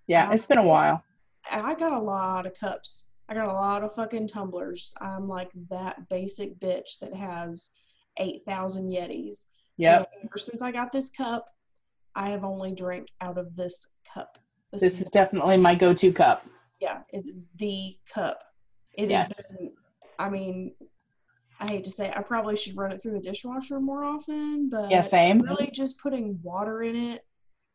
[0.08, 1.04] Yeah, it's been a while.
[1.52, 3.07] I got a lot of cups.
[3.30, 4.94] I got a lot of fucking tumblers.
[5.02, 7.72] I'm like that basic bitch that has
[8.18, 9.46] 8,000 Yetis.
[9.78, 10.06] Yeah.
[10.24, 11.46] Ever since I got this cup,
[12.16, 14.38] I have only drank out of this cup.
[14.72, 16.44] This is definitely my go to cup.
[16.80, 18.40] yeah, it is the cup.
[18.94, 19.28] It Yes.
[19.36, 19.72] has been,
[20.20, 20.74] I mean,
[21.60, 24.70] I hate to say, it, I probably should run it through the dishwasher more often,
[24.70, 25.40] but Yeah, same.
[25.40, 27.26] really just putting water in it,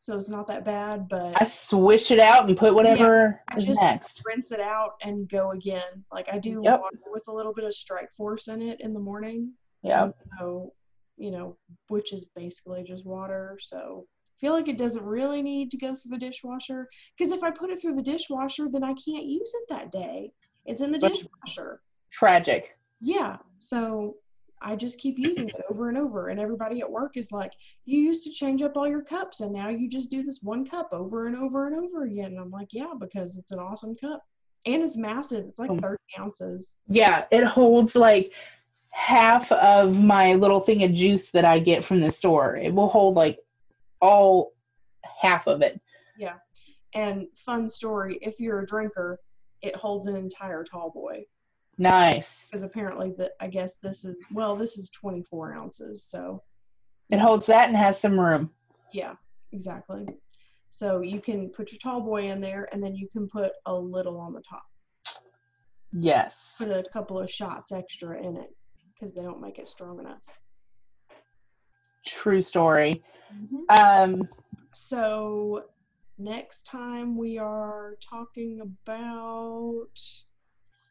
[0.03, 1.09] so it's not that bad.
[1.09, 4.21] But I swish it out and put whatever I is just next.
[4.27, 6.05] rinse it out and go again.
[6.13, 6.81] Like I do Yep.
[6.81, 9.53] water with a little bit of Strike Force in it in the morning.
[9.83, 10.11] Yeah.
[10.39, 10.73] So,
[11.17, 11.57] you know,
[11.89, 13.57] which is basically just water.
[13.61, 14.07] So
[14.41, 17.71] feel like it doesn't really need to go through the dishwasher because if I put
[17.71, 20.33] it through the dishwasher, then I can't use it that day.
[20.67, 21.81] It's in the dishwasher.
[22.11, 22.77] Tragic.
[23.01, 23.37] Yeah.
[23.57, 24.17] So
[24.63, 26.29] I just keep using it over and over.
[26.29, 27.53] And everybody at work is like,
[27.85, 30.65] You used to change up all your cups and now you just do this one
[30.65, 32.27] cup over and over and over again.
[32.33, 34.23] And I'm like, Yeah, because it's an awesome cup.
[34.65, 35.45] And it's massive.
[35.47, 35.79] It's like Oh.
[35.81, 36.79] 30 ounces.
[36.89, 38.33] Yeah, it holds like
[38.91, 42.57] half of my little thing of juice that I get from the store.
[42.57, 43.39] It will hold like
[44.01, 44.53] all
[45.21, 45.81] half of it.
[46.17, 46.35] Yeah.
[46.95, 49.19] And fun story if you're a drinker,
[49.63, 51.25] it holds an entire tall boy.
[51.79, 52.49] Nice.
[52.51, 56.05] Because apparently, the, I guess this is, well, this is 24 ounces.
[56.05, 56.43] So
[57.11, 58.51] It holds that and has some room.
[58.93, 59.15] Yeah,
[59.53, 60.07] exactly.
[60.71, 63.75] So you can put your tall boy in there and then you can put a
[63.75, 64.65] little on the top.
[65.93, 66.55] Yes.
[66.59, 68.49] Put a couple of shots extra in it
[68.95, 70.23] because they don't make it strong enough.
[72.07, 73.03] True story.
[73.69, 74.29] Um
[74.73, 75.65] So
[76.19, 79.99] next time we are talking about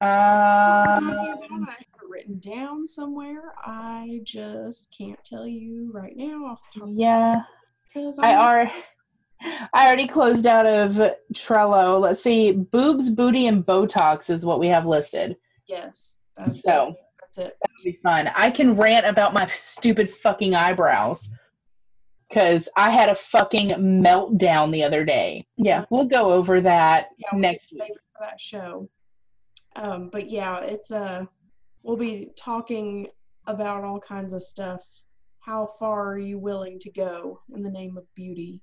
[0.01, 3.53] um I have it written down somewhere.
[3.63, 7.41] I just can't tell you right now off the top yeah.
[7.93, 8.71] because I are
[9.73, 10.91] I already closed out of
[11.33, 11.99] Trello.
[11.99, 12.51] Let's see.
[12.51, 15.35] Boobs, booty, and Botox is what we have listed.
[15.67, 16.95] yes, that's So it.
[17.19, 17.57] That's it.
[17.61, 18.29] that would be fun.
[18.35, 21.29] I can rant about my stupid fucking eyebrows.
[22.31, 25.45] Cause I had a fucking meltdown the other day.
[25.57, 27.81] Yeah, we'll go over that Yeah, next week.
[27.83, 28.89] for that show.
[29.75, 31.27] Um, but yeah, it's a.
[31.83, 33.07] we'll be talking
[33.47, 34.83] about all kinds of stuff.
[35.39, 38.61] How far are you willing to go in the name of beauty?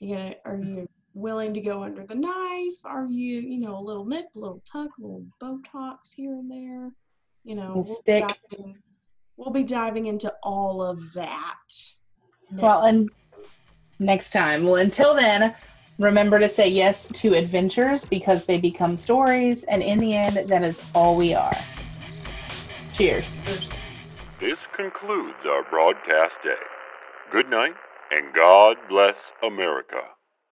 [0.00, 2.78] You gonna are you willing to go under the knife?
[2.84, 6.50] Are you, you know, a little nip, a little tuck, a little Botox here and
[6.50, 6.90] there?
[7.44, 8.24] You know, we'll be stick.
[8.50, 8.78] diving-
[9.36, 11.56] we'll be diving into all of that.
[12.52, 13.10] Well, and
[13.98, 14.64] next time.
[14.64, 15.54] Well, until then,
[15.98, 20.62] remember to say yes to adventures because they become stories, and in the end, that
[20.62, 21.56] is all we are.
[22.92, 23.40] Cheers.
[24.40, 26.54] This concludes our broadcast day.
[27.30, 27.74] Good night,
[28.10, 30.02] and God bless America.